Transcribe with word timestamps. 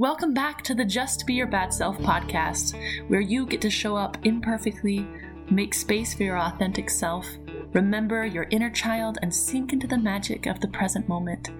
Welcome 0.00 0.32
back 0.32 0.62
to 0.62 0.74
the 0.74 0.86
Just 0.86 1.26
Be 1.26 1.34
Your 1.34 1.46
Bad 1.46 1.74
Self 1.74 1.98
podcast, 1.98 2.74
where 3.08 3.20
you 3.20 3.44
get 3.44 3.60
to 3.60 3.68
show 3.68 3.96
up 3.96 4.16
imperfectly, 4.24 5.06
make 5.50 5.74
space 5.74 6.14
for 6.14 6.22
your 6.22 6.38
authentic 6.38 6.88
self, 6.88 7.28
remember 7.74 8.24
your 8.24 8.46
inner 8.48 8.70
child, 8.70 9.18
and 9.20 9.34
sink 9.34 9.74
into 9.74 9.86
the 9.86 9.98
magic 9.98 10.46
of 10.46 10.58
the 10.60 10.68
present 10.68 11.06
moment. 11.06 11.50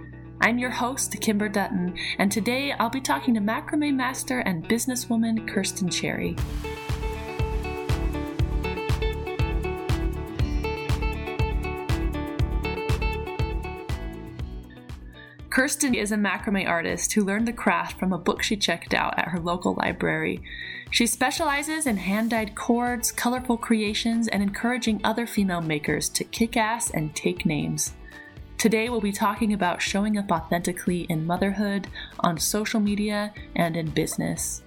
I'm 0.40 0.58
your 0.58 0.70
host, 0.70 1.20
Kimber 1.20 1.50
Dutton, 1.50 1.94
and 2.18 2.32
today 2.32 2.72
I'll 2.72 2.88
be 2.88 3.02
talking 3.02 3.34
to 3.34 3.42
macrame 3.42 3.94
master 3.94 4.38
and 4.38 4.66
businesswoman 4.66 5.46
Kirsten 5.46 5.90
Cherry. 5.90 6.34
Kirsten 15.50 15.96
is 15.96 16.12
a 16.12 16.16
macrame 16.16 16.68
artist 16.68 17.12
who 17.12 17.24
learned 17.24 17.48
the 17.48 17.52
craft 17.52 17.98
from 17.98 18.12
a 18.12 18.18
book 18.18 18.40
she 18.40 18.56
checked 18.56 18.94
out 18.94 19.18
at 19.18 19.28
her 19.28 19.40
local 19.40 19.74
library. 19.74 20.40
She 20.92 21.08
specializes 21.08 21.88
in 21.88 21.96
hand 21.96 22.30
dyed 22.30 22.54
cords, 22.54 23.10
colorful 23.10 23.56
creations, 23.56 24.28
and 24.28 24.44
encouraging 24.44 25.00
other 25.02 25.26
female 25.26 25.60
makers 25.60 26.08
to 26.10 26.22
kick 26.22 26.56
ass 26.56 26.90
and 26.90 27.16
take 27.16 27.44
names. 27.44 27.94
Today, 28.58 28.88
we'll 28.88 29.00
be 29.00 29.10
talking 29.10 29.52
about 29.52 29.82
showing 29.82 30.16
up 30.16 30.30
authentically 30.30 31.00
in 31.08 31.26
motherhood, 31.26 31.88
on 32.20 32.38
social 32.38 32.78
media, 32.78 33.34
and 33.56 33.76
in 33.76 33.90
business. 33.90 34.62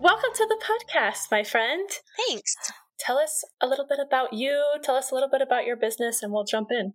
Welcome 0.00 0.30
to 0.34 0.46
the 0.48 0.56
podcast, 0.64 1.30
my 1.30 1.44
friend. 1.44 1.86
Thanks. 2.26 2.56
Tell 2.98 3.18
us 3.18 3.44
a 3.60 3.66
little 3.66 3.84
bit 3.86 3.98
about 3.98 4.32
you. 4.32 4.58
Tell 4.82 4.94
us 4.94 5.10
a 5.10 5.14
little 5.14 5.28
bit 5.28 5.42
about 5.42 5.66
your 5.66 5.76
business, 5.76 6.22
and 6.22 6.32
we'll 6.32 6.44
jump 6.44 6.68
in. 6.70 6.94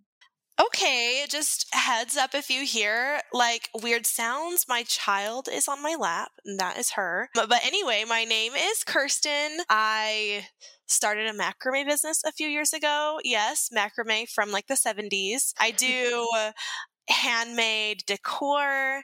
Okay, 0.60 1.24
just 1.28 1.72
heads 1.72 2.16
up 2.16 2.34
if 2.34 2.50
you 2.50 2.64
hear 2.64 3.20
like 3.32 3.68
weird 3.80 4.06
sounds. 4.06 4.64
My 4.68 4.82
child 4.82 5.48
is 5.52 5.68
on 5.68 5.80
my 5.84 5.94
lap, 5.96 6.32
and 6.44 6.58
that 6.58 6.78
is 6.78 6.92
her. 6.92 7.28
But, 7.32 7.48
but 7.48 7.64
anyway, 7.64 8.02
my 8.08 8.24
name 8.24 8.54
is 8.54 8.82
Kirsten. 8.82 9.60
I 9.68 10.48
started 10.86 11.28
a 11.28 11.32
macrame 11.32 11.86
business 11.86 12.24
a 12.26 12.32
few 12.32 12.48
years 12.48 12.72
ago. 12.72 13.20
Yes, 13.22 13.70
macrame 13.72 14.28
from 14.28 14.50
like 14.50 14.66
the 14.66 14.74
70s. 14.74 15.52
I 15.60 15.70
do 15.70 16.28
handmade 17.08 18.02
decor. 18.04 19.02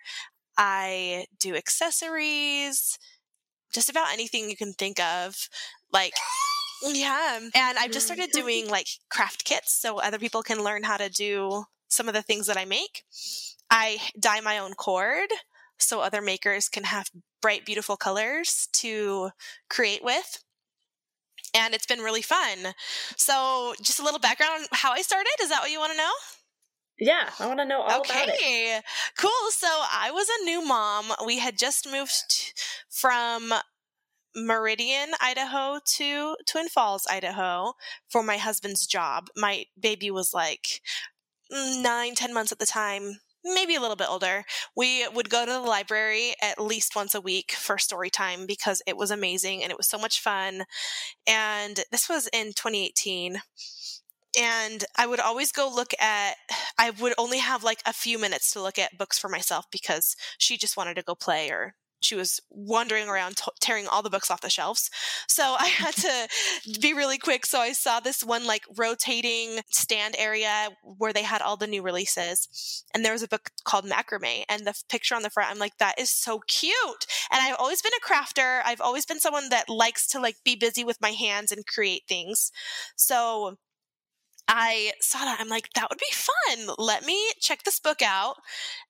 I 0.58 1.26
do 1.38 1.54
accessories, 1.54 2.98
just 3.72 3.90
about 3.90 4.12
anything 4.12 4.48
you 4.48 4.56
can 4.56 4.72
think 4.72 5.00
of. 5.00 5.48
Like, 5.92 6.14
yeah. 6.84 7.38
And 7.54 7.78
I've 7.78 7.90
just 7.90 8.06
started 8.06 8.30
mm-hmm. 8.30 8.40
doing 8.40 8.68
like 8.68 8.88
craft 9.08 9.44
kits 9.44 9.72
so 9.72 9.98
other 9.98 10.18
people 10.18 10.42
can 10.42 10.62
learn 10.62 10.82
how 10.82 10.96
to 10.96 11.08
do 11.08 11.64
some 11.88 12.08
of 12.08 12.14
the 12.14 12.22
things 12.22 12.46
that 12.46 12.56
I 12.56 12.64
make. 12.64 13.04
I 13.70 13.98
dye 14.18 14.40
my 14.40 14.58
own 14.58 14.74
cord 14.74 15.28
so 15.78 16.00
other 16.00 16.22
makers 16.22 16.68
can 16.68 16.84
have 16.84 17.10
bright, 17.40 17.64
beautiful 17.64 17.96
colors 17.96 18.68
to 18.74 19.30
create 19.68 20.04
with. 20.04 20.42
And 21.54 21.74
it's 21.74 21.86
been 21.86 22.00
really 22.00 22.22
fun. 22.22 22.74
So, 23.16 23.74
just 23.82 24.00
a 24.00 24.02
little 24.02 24.18
background 24.18 24.52
on 24.54 24.66
how 24.72 24.92
I 24.92 25.02
started. 25.02 25.32
Is 25.42 25.50
that 25.50 25.60
what 25.60 25.70
you 25.70 25.78
want 25.78 25.92
to 25.92 25.98
know? 25.98 26.12
Yeah, 26.98 27.30
I 27.40 27.46
want 27.46 27.58
to 27.58 27.64
know 27.64 27.80
all 27.80 28.02
about 28.02 28.28
it. 28.28 28.34
Okay, 28.34 28.80
cool. 29.18 29.50
So 29.50 29.66
I 29.66 30.10
was 30.12 30.28
a 30.28 30.44
new 30.44 30.64
mom. 30.64 31.06
We 31.26 31.38
had 31.38 31.58
just 31.58 31.90
moved 31.90 32.52
from 32.88 33.52
Meridian, 34.36 35.10
Idaho 35.20 35.80
to 35.96 36.36
Twin 36.46 36.68
Falls, 36.68 37.06
Idaho 37.10 37.74
for 38.08 38.22
my 38.22 38.36
husband's 38.36 38.86
job. 38.86 39.28
My 39.36 39.64
baby 39.78 40.10
was 40.10 40.32
like 40.32 40.80
nine, 41.50 42.14
ten 42.14 42.32
months 42.32 42.52
at 42.52 42.58
the 42.58 42.66
time, 42.66 43.18
maybe 43.44 43.74
a 43.74 43.80
little 43.80 43.96
bit 43.96 44.08
older. 44.08 44.44
We 44.76 45.06
would 45.08 45.28
go 45.28 45.44
to 45.44 45.52
the 45.52 45.60
library 45.60 46.34
at 46.40 46.60
least 46.60 46.96
once 46.96 47.14
a 47.14 47.20
week 47.20 47.52
for 47.52 47.78
story 47.78 48.10
time 48.10 48.46
because 48.46 48.82
it 48.86 48.96
was 48.96 49.10
amazing 49.10 49.62
and 49.62 49.70
it 49.70 49.76
was 49.76 49.88
so 49.88 49.98
much 49.98 50.20
fun. 50.20 50.64
And 51.26 51.80
this 51.90 52.08
was 52.08 52.28
in 52.32 52.48
2018 52.48 53.38
and 54.38 54.84
I 54.96 55.06
would 55.06 55.20
always 55.20 55.52
go 55.52 55.70
look 55.72 55.92
at, 56.00 56.34
I 56.78 56.90
would 56.90 57.14
only 57.18 57.38
have 57.38 57.64
like 57.64 57.80
a 57.86 57.92
few 57.92 58.18
minutes 58.18 58.52
to 58.52 58.62
look 58.62 58.78
at 58.78 58.98
books 58.98 59.18
for 59.18 59.28
myself 59.28 59.66
because 59.70 60.16
she 60.38 60.56
just 60.56 60.76
wanted 60.76 60.96
to 60.96 61.02
go 61.02 61.14
play 61.14 61.50
or 61.50 61.74
she 62.02 62.14
was 62.16 62.40
wandering 62.50 63.08
around 63.08 63.36
t- 63.36 63.50
tearing 63.60 63.86
all 63.86 64.02
the 64.02 64.10
books 64.10 64.30
off 64.30 64.40
the 64.40 64.50
shelves. 64.50 64.90
So 65.28 65.56
I 65.58 65.66
had 65.66 65.94
to 65.96 66.28
be 66.80 66.92
really 66.92 67.18
quick. 67.18 67.46
So 67.46 67.60
I 67.60 67.72
saw 67.72 68.00
this 68.00 68.22
one 68.22 68.46
like 68.46 68.64
rotating 68.76 69.60
stand 69.70 70.16
area 70.18 70.70
where 70.98 71.12
they 71.12 71.22
had 71.22 71.42
all 71.42 71.56
the 71.56 71.66
new 71.66 71.82
releases. 71.82 72.84
And 72.94 73.04
there 73.04 73.12
was 73.12 73.22
a 73.22 73.28
book 73.28 73.50
called 73.64 73.84
Macrame. 73.84 74.44
And 74.48 74.66
the 74.66 74.74
picture 74.88 75.14
on 75.14 75.22
the 75.22 75.30
front, 75.30 75.50
I'm 75.50 75.58
like, 75.58 75.78
that 75.78 75.98
is 75.98 76.10
so 76.10 76.40
cute. 76.46 77.06
And 77.30 77.40
I've 77.40 77.56
always 77.58 77.82
been 77.82 77.92
a 77.96 78.06
crafter. 78.06 78.62
I've 78.64 78.80
always 78.80 79.06
been 79.06 79.20
someone 79.20 79.48
that 79.50 79.68
likes 79.68 80.06
to 80.08 80.20
like 80.20 80.36
be 80.44 80.56
busy 80.56 80.84
with 80.84 81.00
my 81.00 81.10
hands 81.10 81.52
and 81.52 81.66
create 81.66 82.02
things. 82.08 82.50
So 82.96 83.58
I 84.48 84.92
saw 85.00 85.20
that. 85.20 85.40
I'm 85.40 85.48
like, 85.48 85.70
that 85.74 85.88
would 85.88 85.98
be 85.98 86.04
fun. 86.12 86.74
Let 86.78 87.04
me 87.06 87.18
check 87.40 87.62
this 87.62 87.80
book 87.80 88.02
out. 88.02 88.36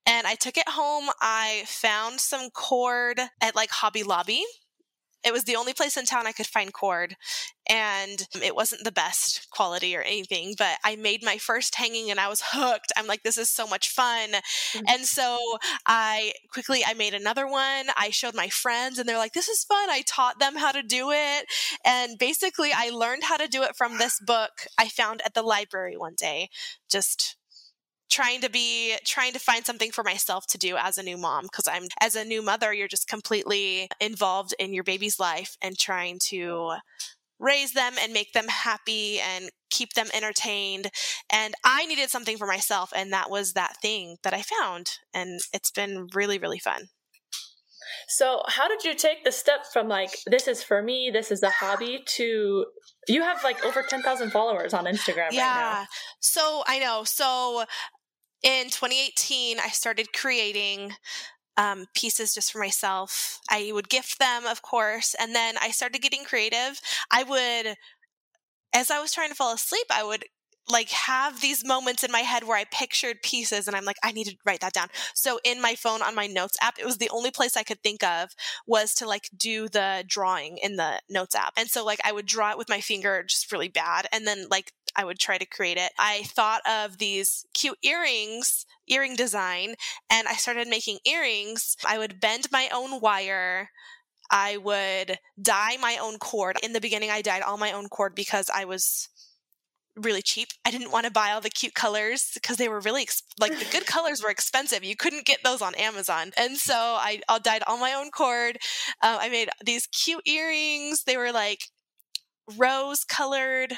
And 0.06 0.26
I 0.26 0.34
took 0.34 0.56
it 0.56 0.68
home. 0.68 1.10
I 1.20 1.64
found 1.66 2.20
some 2.20 2.50
cord 2.50 3.20
at 3.40 3.54
like 3.54 3.70
Hobby 3.70 4.02
Lobby 4.02 4.44
it 5.24 5.32
was 5.32 5.44
the 5.44 5.56
only 5.56 5.72
place 5.72 5.96
in 5.96 6.04
town 6.04 6.26
I 6.26 6.32
could 6.32 6.46
find 6.46 6.72
cord, 6.72 7.16
and 7.68 8.26
it 8.42 8.56
wasn't 8.56 8.84
the 8.84 8.92
best 8.92 9.48
quality 9.50 9.96
or 9.96 10.02
anything, 10.02 10.54
but 10.58 10.78
I 10.84 10.96
made 10.96 11.22
my 11.22 11.38
first 11.38 11.76
hanging 11.76 12.10
and 12.10 12.18
I 12.18 12.28
was 12.28 12.42
hooked. 12.44 12.92
I'm 12.96 13.06
like, 13.06 13.22
this 13.22 13.38
is 13.38 13.50
so 13.50 13.66
much 13.66 13.88
fun. 13.88 14.30
Mm-hmm. 14.30 14.84
And 14.88 15.04
so 15.04 15.38
I 15.86 16.32
quickly 16.52 16.82
I 16.84 16.94
made 16.94 17.14
another 17.14 17.46
one. 17.46 17.86
I 17.96 18.10
showed 18.10 18.34
my 18.34 18.48
friends 18.48 18.98
and 18.98 19.08
they're 19.08 19.16
like, 19.16 19.32
this 19.32 19.48
is 19.48 19.64
fun. 19.64 19.90
I 19.90 20.02
taught 20.06 20.40
them 20.40 20.56
how 20.56 20.72
to 20.72 20.82
do 20.82 21.10
it. 21.12 21.46
And 21.84 22.18
basically 22.18 22.72
I 22.74 22.90
learned 22.90 23.24
how 23.24 23.36
to 23.36 23.48
do 23.48 23.62
it 23.62 23.76
from 23.76 23.98
this 23.98 24.18
book 24.20 24.66
I 24.76 24.88
found 24.88 25.22
at 25.24 25.34
the 25.34 25.42
library 25.42 25.96
one 25.96 26.14
day. 26.16 26.50
Just 26.90 27.36
trying 28.12 28.42
to 28.42 28.50
be 28.50 28.94
trying 29.06 29.32
to 29.32 29.38
find 29.38 29.64
something 29.64 29.90
for 29.90 30.04
myself 30.04 30.46
to 30.46 30.58
do 30.58 30.76
as 30.76 30.98
a 30.98 31.02
new 31.02 31.16
mom 31.16 31.44
because 31.44 31.66
I'm 31.66 31.84
as 32.00 32.14
a 32.14 32.24
new 32.24 32.42
mother 32.42 32.72
you're 32.72 32.86
just 32.86 33.08
completely 33.08 33.88
involved 34.00 34.54
in 34.58 34.74
your 34.74 34.84
baby's 34.84 35.18
life 35.18 35.56
and 35.62 35.78
trying 35.78 36.18
to 36.28 36.74
raise 37.40 37.72
them 37.72 37.94
and 38.00 38.12
make 38.12 38.34
them 38.34 38.48
happy 38.48 39.18
and 39.18 39.48
keep 39.70 39.94
them 39.94 40.08
entertained 40.12 40.90
and 41.32 41.54
I 41.64 41.86
needed 41.86 42.10
something 42.10 42.36
for 42.36 42.46
myself 42.46 42.92
and 42.94 43.10
that 43.14 43.30
was 43.30 43.54
that 43.54 43.78
thing 43.80 44.18
that 44.22 44.34
I 44.34 44.42
found 44.42 44.90
and 45.14 45.40
it's 45.54 45.70
been 45.70 46.08
really 46.14 46.38
really 46.38 46.58
fun. 46.58 46.88
So, 48.08 48.42
how 48.46 48.68
did 48.68 48.84
you 48.84 48.94
take 48.94 49.24
the 49.24 49.32
step 49.32 49.66
from 49.72 49.88
like 49.88 50.10
this 50.26 50.48
is 50.48 50.62
for 50.62 50.82
me, 50.82 51.10
this 51.12 51.30
is 51.30 51.42
a 51.42 51.50
hobby 51.50 52.02
to 52.16 52.66
you 53.08 53.22
have 53.22 53.42
like 53.42 53.64
over 53.64 53.82
10,000 53.82 54.30
followers 54.30 54.72
on 54.74 54.84
Instagram 54.84 55.32
yeah. 55.32 55.46
Right 55.46 55.80
now. 55.80 55.86
so, 56.20 56.62
I 56.66 56.78
know. 56.78 57.04
So, 57.04 57.64
in 58.42 58.66
2018, 58.66 59.58
I 59.60 59.68
started 59.68 60.12
creating 60.12 60.94
um, 61.56 61.86
pieces 61.94 62.34
just 62.34 62.52
for 62.52 62.58
myself. 62.58 63.40
I 63.50 63.70
would 63.72 63.88
gift 63.88 64.18
them, 64.18 64.46
of 64.46 64.62
course, 64.62 65.14
and 65.18 65.34
then 65.34 65.56
I 65.60 65.70
started 65.70 66.02
getting 66.02 66.24
creative. 66.24 66.80
I 67.10 67.22
would, 67.22 67.76
as 68.74 68.90
I 68.90 69.00
was 69.00 69.12
trying 69.12 69.28
to 69.28 69.34
fall 69.34 69.54
asleep, 69.54 69.86
I 69.90 70.02
would 70.02 70.24
like 70.70 70.90
have 70.90 71.40
these 71.40 71.66
moments 71.66 72.04
in 72.04 72.12
my 72.12 72.20
head 72.20 72.44
where 72.44 72.56
I 72.56 72.64
pictured 72.70 73.22
pieces 73.22 73.66
and 73.66 73.76
I'm 73.76 73.84
like, 73.84 73.96
I 74.02 74.12
need 74.12 74.28
to 74.28 74.36
write 74.46 74.60
that 74.60 74.72
down. 74.72 74.88
So 75.14 75.40
in 75.44 75.60
my 75.60 75.74
phone 75.74 76.02
on 76.02 76.14
my 76.14 76.26
notes 76.26 76.56
app, 76.62 76.78
it 76.78 76.84
was 76.84 76.98
the 76.98 77.10
only 77.10 77.30
place 77.30 77.56
I 77.56 77.64
could 77.64 77.82
think 77.82 78.04
of 78.04 78.30
was 78.66 78.94
to 78.94 79.06
like 79.06 79.28
do 79.36 79.68
the 79.68 80.04
drawing 80.06 80.58
in 80.58 80.76
the 80.76 81.00
notes 81.10 81.34
app. 81.34 81.54
And 81.56 81.68
so 81.68 81.84
like 81.84 82.00
I 82.04 82.12
would 82.12 82.26
draw 82.26 82.52
it 82.52 82.58
with 82.58 82.68
my 82.68 82.80
finger 82.80 83.24
just 83.24 83.50
really 83.50 83.68
bad. 83.68 84.06
And 84.12 84.26
then 84.26 84.46
like 84.50 84.72
I 84.96 85.04
would 85.04 85.18
try 85.18 85.38
to 85.38 85.46
create 85.46 85.78
it. 85.78 85.92
I 85.98 86.22
thought 86.24 86.60
of 86.68 86.98
these 86.98 87.46
cute 87.54 87.78
earrings, 87.82 88.66
earring 88.88 89.16
design, 89.16 89.74
and 90.10 90.28
I 90.28 90.34
started 90.34 90.68
making 90.68 90.98
earrings. 91.06 91.76
I 91.86 91.98
would 91.98 92.20
bend 92.20 92.48
my 92.52 92.68
own 92.72 93.00
wire. 93.00 93.70
I 94.30 94.56
would 94.56 95.18
dye 95.40 95.76
my 95.80 95.98
own 96.00 96.18
cord. 96.18 96.56
In 96.62 96.72
the 96.72 96.80
beginning, 96.80 97.10
I 97.10 97.22
dyed 97.22 97.42
all 97.42 97.58
my 97.58 97.72
own 97.72 97.88
cord 97.88 98.14
because 98.14 98.50
I 98.52 98.64
was 98.64 99.08
really 99.96 100.22
cheap. 100.22 100.48
I 100.64 100.70
didn't 100.70 100.90
want 100.90 101.04
to 101.04 101.12
buy 101.12 101.32
all 101.32 101.40
the 101.40 101.50
cute 101.50 101.74
colors 101.74 102.30
because 102.34 102.56
they 102.56 102.68
were 102.68 102.80
really 102.80 103.02
ex- 103.02 103.22
like 103.38 103.58
the 103.58 103.66
good 103.70 103.86
colors 103.86 104.22
were 104.22 104.30
expensive. 104.30 104.84
You 104.84 104.96
couldn't 104.96 105.26
get 105.26 105.40
those 105.44 105.60
on 105.60 105.74
Amazon, 105.74 106.32
and 106.36 106.56
so 106.56 106.74
I, 106.74 107.20
I 107.28 107.38
dyed 107.38 107.62
all 107.66 107.78
my 107.78 107.92
own 107.92 108.10
cord. 108.10 108.56
Uh, 109.02 109.18
I 109.20 109.28
made 109.28 109.50
these 109.64 109.86
cute 109.86 110.26
earrings. 110.26 111.04
They 111.04 111.16
were 111.16 111.32
like 111.32 111.64
rose 112.56 113.04
colored 113.04 113.74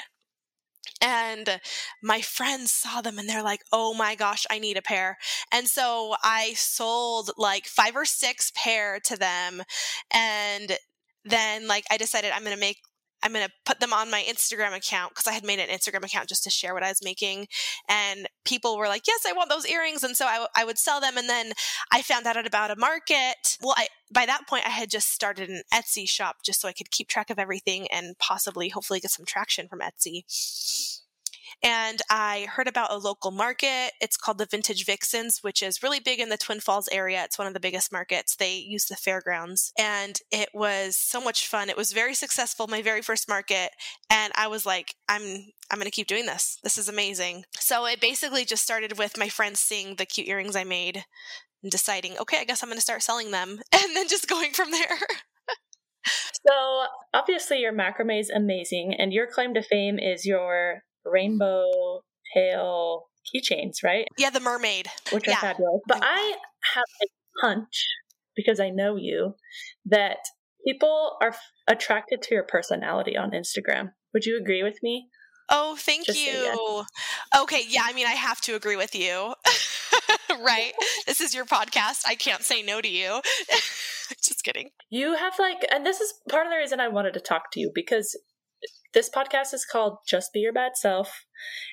and 1.01 1.59
my 2.01 2.21
friends 2.21 2.71
saw 2.71 3.01
them 3.01 3.17
and 3.17 3.29
they're 3.29 3.43
like, 3.43 3.61
oh 3.71 3.93
my 3.93 4.15
gosh, 4.15 4.45
I 4.49 4.59
need 4.59 4.77
a 4.77 4.81
pair. 4.81 5.17
And 5.51 5.67
so 5.67 6.15
I 6.23 6.53
sold 6.55 7.31
like 7.37 7.65
five 7.65 7.95
or 7.95 8.05
six 8.05 8.51
pair 8.55 8.99
to 9.05 9.17
them. 9.17 9.63
And 10.13 10.77
then 11.23 11.67
like 11.67 11.85
I 11.91 11.97
decided 11.97 12.31
I'm 12.31 12.43
going 12.43 12.55
to 12.55 12.59
make 12.59 12.79
I'm 13.25 13.33
going 13.33 13.45
to 13.45 13.51
put 13.65 13.79
them 13.79 13.91
on 13.91 14.11
my 14.11 14.21
Instagram 14.21 14.77
account 14.77 15.09
because 15.09 15.25
I 15.25 15.31
had 15.31 15.43
made 15.43 15.57
an 15.57 15.69
Instagram 15.69 16.05
account 16.05 16.29
just 16.29 16.43
to 16.43 16.51
share 16.51 16.75
what 16.75 16.83
I 16.83 16.89
was 16.89 17.03
making. 17.03 17.47
And 17.89 18.29
people 18.45 18.77
were 18.77 18.87
like, 18.87 19.07
yes, 19.07 19.25
I 19.27 19.33
want 19.33 19.49
those 19.49 19.65
earrings. 19.65 20.03
And 20.03 20.15
so 20.15 20.27
I, 20.27 20.33
w- 20.33 20.47
I 20.55 20.63
would 20.63 20.77
sell 20.77 21.01
them. 21.01 21.17
And 21.17 21.27
then 21.27 21.53
I 21.91 22.03
found 22.03 22.27
out 22.27 22.45
about 22.45 22.69
a 22.69 22.75
market. 22.75 23.57
Well, 23.63 23.73
I, 23.75 23.87
by 24.13 24.27
that 24.27 24.47
point, 24.47 24.67
I 24.67 24.69
had 24.69 24.91
just 24.91 25.11
started 25.11 25.49
an 25.49 25.63
Etsy 25.73 26.07
shop 26.07 26.37
just 26.45 26.61
so 26.61 26.67
I 26.67 26.73
could 26.73 26.91
keep 26.91 27.07
track 27.07 27.31
of 27.31 27.39
everything 27.39 27.87
and 27.91 28.15
possibly, 28.19 28.69
hopefully, 28.69 28.99
get 28.99 29.09
some 29.09 29.25
traction 29.25 29.67
from 29.67 29.79
Etsy 29.79 30.94
and 31.63 32.01
I 32.09 32.47
heard 32.49 32.67
about 32.67 32.91
a 32.91 32.97
local 32.97 33.31
market. 33.31 33.91
It's 34.01 34.17
called 34.17 34.37
the 34.37 34.45
Vintage 34.45 34.85
Vixens, 34.85 35.39
which 35.41 35.61
is 35.63 35.81
really 35.81 35.99
big 35.99 36.19
in 36.19 36.29
the 36.29 36.37
Twin 36.37 36.59
Falls 36.59 36.89
area. 36.91 37.23
It's 37.23 37.37
one 37.37 37.47
of 37.47 37.53
the 37.53 37.59
biggest 37.59 37.91
markets. 37.91 38.35
They 38.35 38.55
use 38.55 38.85
the 38.85 38.95
fairgrounds, 38.95 39.73
and 39.77 40.19
it 40.31 40.49
was 40.53 40.97
so 40.97 41.21
much 41.21 41.47
fun. 41.47 41.69
It 41.69 41.77
was 41.77 41.91
very 41.91 42.13
successful, 42.13 42.67
my 42.67 42.81
very 42.81 43.01
first 43.01 43.27
market, 43.27 43.71
and 44.09 44.31
I 44.35 44.47
was 44.47 44.65
like, 44.65 44.95
I'm 45.09 45.45
I'm 45.71 45.79
going 45.79 45.85
to 45.85 45.91
keep 45.91 46.07
doing 46.07 46.25
this. 46.25 46.57
This 46.63 46.77
is 46.77 46.87
amazing. 46.87 47.45
So 47.59 47.85
it 47.85 47.99
basically 47.99 48.45
just 48.45 48.63
started 48.63 48.97
with 48.97 49.17
my 49.17 49.29
friends 49.29 49.59
seeing 49.59 49.95
the 49.95 50.05
cute 50.05 50.27
earrings 50.27 50.55
I 50.55 50.63
made 50.63 51.03
and 51.63 51.71
deciding, 51.71 52.17
okay, 52.19 52.37
I 52.39 52.45
guess 52.45 52.61
I'm 52.61 52.69
going 52.69 52.77
to 52.77 52.81
start 52.81 53.01
selling 53.01 53.31
them, 53.31 53.59
and 53.71 53.95
then 53.95 54.07
just 54.07 54.29
going 54.29 54.51
from 54.51 54.71
there. 54.71 54.99
So 56.47 56.85
obviously 57.13 57.59
your 57.59 57.73
macrame 57.73 58.19
is 58.19 58.29
amazing, 58.29 58.93
and 58.97 59.11
your 59.11 59.27
claim 59.27 59.53
to 59.55 59.63
fame 59.63 59.97
is 59.97 60.25
your 60.25 60.83
rainbow 61.05 62.01
tail 62.33 63.05
keychains, 63.25 63.83
right? 63.83 64.07
Yeah, 64.17 64.29
the 64.29 64.39
mermaid. 64.39 64.87
Which 65.11 65.27
yeah. 65.27 65.37
are 65.37 65.41
fabulous. 65.41 65.81
But 65.87 65.97
mm-hmm. 65.97 66.03
I 66.05 66.35
have 66.73 66.83
a 67.03 67.47
hunch, 67.47 67.85
because 68.35 68.59
I 68.59 68.69
know 68.69 68.95
you, 68.95 69.35
that 69.85 70.17
people 70.65 71.17
are 71.21 71.29
f- 71.29 71.39
attracted 71.67 72.21
to 72.23 72.35
your 72.35 72.43
personality 72.43 73.17
on 73.17 73.31
Instagram. 73.31 73.91
Would 74.13 74.25
you 74.25 74.37
agree 74.39 74.63
with 74.63 74.79
me? 74.81 75.07
Oh, 75.49 75.75
thank 75.77 76.07
Just 76.07 76.19
you. 76.19 76.31
Yes. 76.31 76.85
Okay, 77.37 77.63
yeah, 77.69 77.83
I 77.85 77.93
mean, 77.93 78.07
I 78.07 78.13
have 78.13 78.41
to 78.41 78.55
agree 78.55 78.75
with 78.75 78.95
you. 78.95 79.33
right? 80.39 80.73
this 81.05 81.21
is 81.21 81.33
your 81.33 81.45
podcast. 81.45 82.03
I 82.07 82.15
can't 82.15 82.41
say 82.41 82.61
no 82.61 82.81
to 82.81 82.87
you. 82.87 83.21
Just 84.21 84.43
kidding. 84.43 84.69
You 84.89 85.15
have 85.15 85.33
like, 85.39 85.65
and 85.71 85.85
this 85.85 86.01
is 86.01 86.13
part 86.29 86.47
of 86.47 86.51
the 86.51 86.57
reason 86.57 86.79
I 86.79 86.87
wanted 86.87 87.13
to 87.13 87.19
talk 87.19 87.51
to 87.53 87.59
you 87.59 87.71
because 87.73 88.17
this 88.93 89.09
podcast 89.09 89.53
is 89.53 89.65
called 89.65 89.97
Just 90.07 90.31
Be 90.33 90.39
Your 90.39 90.53
Bad 90.53 90.75
Self. 90.75 91.25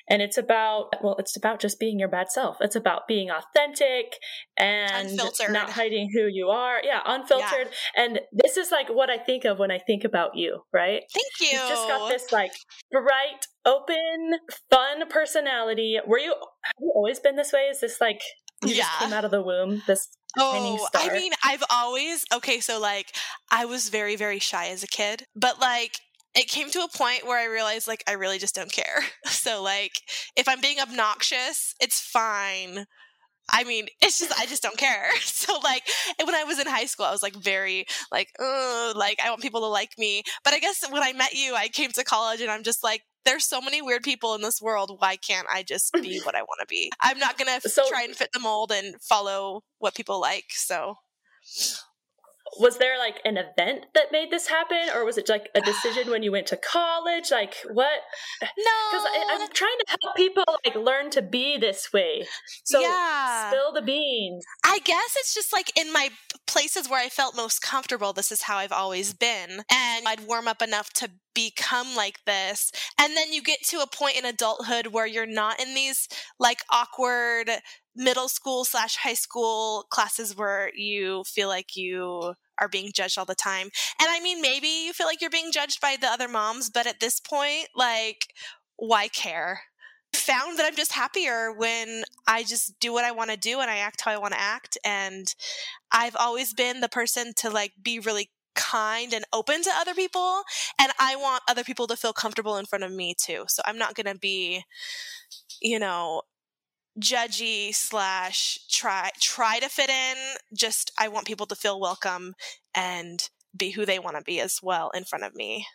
And 0.09 0.21
it's 0.21 0.37
about, 0.37 0.93
well, 1.01 1.15
it's 1.19 1.37
about 1.37 1.59
just 1.59 1.79
being 1.79 1.99
your 1.99 2.09
bad 2.09 2.29
self. 2.29 2.57
It's 2.59 2.75
about 2.75 3.07
being 3.07 3.29
authentic 3.29 4.17
and 4.57 5.11
unfiltered. 5.11 5.51
not 5.51 5.71
hiding 5.71 6.09
who 6.13 6.27
you 6.27 6.49
are. 6.49 6.81
Yeah, 6.83 6.99
unfiltered. 7.05 7.69
Yeah. 7.95 8.03
And 8.03 8.19
this 8.31 8.57
is 8.57 8.71
like 8.71 8.89
what 8.89 9.09
I 9.09 9.17
think 9.17 9.45
of 9.45 9.59
when 9.59 9.71
I 9.71 9.79
think 9.79 10.03
about 10.03 10.31
you, 10.35 10.61
right? 10.73 11.01
Thank 11.13 11.51
you. 11.51 11.57
You've 11.57 11.69
just 11.69 11.87
got 11.87 12.09
this 12.09 12.31
like 12.31 12.51
bright, 12.91 13.45
open, 13.65 14.39
fun 14.69 15.07
personality. 15.09 15.97
Were 16.05 16.19
you, 16.19 16.31
have 16.31 16.73
you 16.79 16.91
always 16.93 17.19
been 17.19 17.35
this 17.35 17.53
way? 17.53 17.61
Is 17.61 17.79
this 17.79 18.01
like, 18.01 18.21
you 18.63 18.75
yeah. 18.75 18.83
just 18.83 18.99
came 18.99 19.13
out 19.13 19.25
of 19.25 19.31
the 19.31 19.41
womb, 19.41 19.81
this 19.87 20.07
Oh, 20.37 20.87
I 20.95 21.13
mean, 21.13 21.31
I've 21.43 21.63
always 21.69 22.25
okay. 22.33 22.59
So 22.59 22.79
like, 22.79 23.13
I 23.51 23.65
was 23.65 23.89
very, 23.89 24.15
very 24.15 24.39
shy 24.39 24.69
as 24.69 24.83
a 24.83 24.87
kid, 24.87 25.25
but 25.35 25.59
like, 25.59 25.99
it 26.35 26.47
came 26.47 26.69
to 26.71 26.79
a 26.79 26.97
point 26.97 27.25
where 27.25 27.39
I 27.39 27.51
realized 27.51 27.87
like 27.87 28.03
I 28.07 28.13
really 28.13 28.39
just 28.39 28.55
don't 28.55 28.71
care. 28.71 29.03
So 29.25 29.61
like 29.61 29.91
if 30.37 30.47
I'm 30.47 30.61
being 30.61 30.79
obnoxious, 30.79 31.75
it's 31.81 31.99
fine. 31.99 32.85
I 33.51 33.65
mean, 33.65 33.87
it's 34.01 34.19
just 34.19 34.31
I 34.39 34.45
just 34.45 34.63
don't 34.63 34.77
care. 34.77 35.09
So 35.21 35.59
like 35.59 35.83
when 36.23 36.33
I 36.35 36.45
was 36.45 36.59
in 36.59 36.67
high 36.67 36.85
school, 36.85 37.05
I 37.05 37.11
was 37.11 37.21
like 37.23 37.35
very 37.35 37.85
like, 38.11 38.29
like 38.39 39.19
I 39.21 39.29
want 39.29 39.41
people 39.41 39.61
to 39.61 39.67
like 39.67 39.91
me. 39.97 40.23
But 40.45 40.53
I 40.53 40.59
guess 40.59 40.83
when 40.89 41.03
I 41.03 41.11
met 41.11 41.33
you, 41.33 41.55
I 41.55 41.67
came 41.67 41.91
to 41.91 42.03
college 42.05 42.39
and 42.39 42.49
I'm 42.49 42.63
just 42.63 42.83
like, 42.83 43.01
there's 43.25 43.45
so 43.45 43.59
many 43.59 43.81
weird 43.81 44.03
people 44.03 44.35
in 44.35 44.41
this 44.41 44.61
world. 44.61 44.95
Why 44.99 45.17
can't 45.17 45.47
I 45.51 45.63
just 45.63 45.91
be 46.01 46.21
what 46.21 46.35
I 46.35 46.41
want 46.41 46.61
to 46.61 46.67
be? 46.67 46.91
I'm 47.01 47.19
not 47.19 47.37
gonna 47.37 47.59
so, 47.61 47.87
try 47.89 48.03
and 48.03 48.15
fit 48.15 48.29
the 48.33 48.39
mold 48.39 48.71
and 48.71 48.95
follow 49.01 49.63
what 49.79 49.95
people 49.95 50.21
like. 50.21 50.45
So 50.51 50.95
was 52.59 52.77
there 52.77 52.97
like 52.97 53.21
an 53.25 53.37
event 53.37 53.85
that 53.93 54.11
made 54.11 54.31
this 54.31 54.47
happen? 54.47 54.89
Or 54.93 55.05
was 55.05 55.17
it 55.17 55.29
like 55.29 55.49
a 55.55 55.61
decision 55.61 56.09
when 56.09 56.23
you 56.23 56.31
went 56.31 56.47
to 56.47 56.57
college? 56.57 57.31
Like 57.31 57.55
what? 57.71 57.99
No. 58.41 58.47
Because 58.91 59.07
i'm 59.31 59.49
trying 59.53 59.77
to 59.79 59.97
help 60.01 60.15
people 60.15 60.43
like 60.65 60.75
learn 60.75 61.09
to 61.11 61.21
be 61.21 61.57
this 61.57 61.91
way. 61.93 62.25
So 62.63 62.79
yeah. 62.79 63.49
spill 63.49 63.73
the 63.73 63.81
beans. 63.81 64.43
I 64.63 64.79
guess 64.79 65.15
it's 65.17 65.33
just 65.33 65.53
like 65.53 65.77
in 65.79 65.91
my 65.91 66.09
places 66.45 66.89
where 66.89 67.03
i 67.03 67.09
felt 67.09 67.35
most 67.35 67.61
comfortable 67.61 68.11
this 68.11 68.31
is 68.31 68.43
how 68.43 68.57
i've 68.57 68.71
always 68.71 69.13
been. 69.13 69.63
And 69.71 70.07
i'd 70.07 70.27
warm 70.27 70.47
up 70.47 70.61
enough 70.61 70.91
to 70.93 71.09
become 71.33 71.95
like 71.95 72.19
this. 72.25 72.71
And 72.99 73.15
then 73.17 73.33
you 73.33 73.41
get 73.41 73.63
to 73.69 73.77
a 73.77 73.87
point 73.87 74.17
in 74.17 74.25
adulthood 74.25 74.87
where 74.87 75.07
you're 75.07 75.25
not 75.25 75.59
in 75.59 75.73
these 75.73 76.07
like 76.39 76.63
awkward 76.71 77.49
middle 77.95 78.27
school 78.27 78.65
slash 78.65 78.97
high 78.97 79.13
school 79.13 79.85
classes 79.89 80.35
where 80.35 80.71
you 80.75 81.23
feel 81.25 81.47
like 81.47 81.75
you 81.75 82.33
are 82.59 82.69
being 82.69 82.91
judged 82.93 83.17
all 83.17 83.25
the 83.25 83.35
time. 83.35 83.69
And 83.99 84.09
I 84.09 84.19
mean, 84.19 84.41
maybe 84.41 84.67
you 84.67 84.93
feel 84.93 85.07
like 85.07 85.21
you're 85.21 85.29
being 85.29 85.51
judged 85.51 85.81
by 85.81 85.97
the 85.99 86.07
other 86.07 86.27
moms, 86.27 86.69
but 86.69 86.87
at 86.87 86.99
this 86.99 87.19
point, 87.19 87.69
like, 87.75 88.33
why 88.77 89.07
care? 89.07 89.61
Found 90.13 90.59
that 90.59 90.65
I'm 90.65 90.75
just 90.75 90.93
happier 90.93 91.51
when 91.51 92.03
I 92.27 92.43
just 92.43 92.79
do 92.79 92.93
what 92.93 93.05
I 93.05 93.11
want 93.11 93.31
to 93.31 93.37
do 93.37 93.59
and 93.59 93.71
I 93.71 93.77
act 93.77 94.01
how 94.01 94.11
I 94.11 94.17
want 94.17 94.33
to 94.33 94.39
act. 94.39 94.77
And 94.85 95.27
I've 95.91 96.15
always 96.15 96.53
been 96.53 96.81
the 96.81 96.89
person 96.89 97.33
to 97.37 97.49
like 97.49 97.73
be 97.81 97.99
really 97.99 98.29
kind 98.55 99.13
and 99.13 99.25
open 99.33 99.63
to 99.63 99.71
other 99.75 99.95
people. 99.95 100.43
And 100.79 100.91
I 100.99 101.15
want 101.15 101.43
other 101.49 101.63
people 101.63 101.87
to 101.87 101.95
feel 101.95 102.13
comfortable 102.13 102.57
in 102.57 102.65
front 102.65 102.83
of 102.83 102.91
me 102.91 103.15
too. 103.19 103.45
So 103.47 103.63
I'm 103.65 103.77
not 103.77 103.95
going 103.95 104.13
to 104.13 104.19
be, 104.19 104.63
you 105.61 105.79
know, 105.79 106.21
judgy 106.99 107.73
slash 107.73 108.59
try 108.69 109.09
try 109.19 109.59
to 109.59 109.69
fit 109.69 109.89
in 109.89 110.15
just 110.53 110.91
i 110.99 111.07
want 111.07 111.25
people 111.25 111.45
to 111.47 111.55
feel 111.55 111.79
welcome 111.79 112.35
and 112.75 113.29
be 113.55 113.71
who 113.71 113.85
they 113.85 113.99
want 113.99 114.15
to 114.15 114.23
be 114.23 114.39
as 114.39 114.59
well 114.63 114.89
in 114.91 115.03
front 115.03 115.23
of 115.23 115.35
me. 115.35 115.65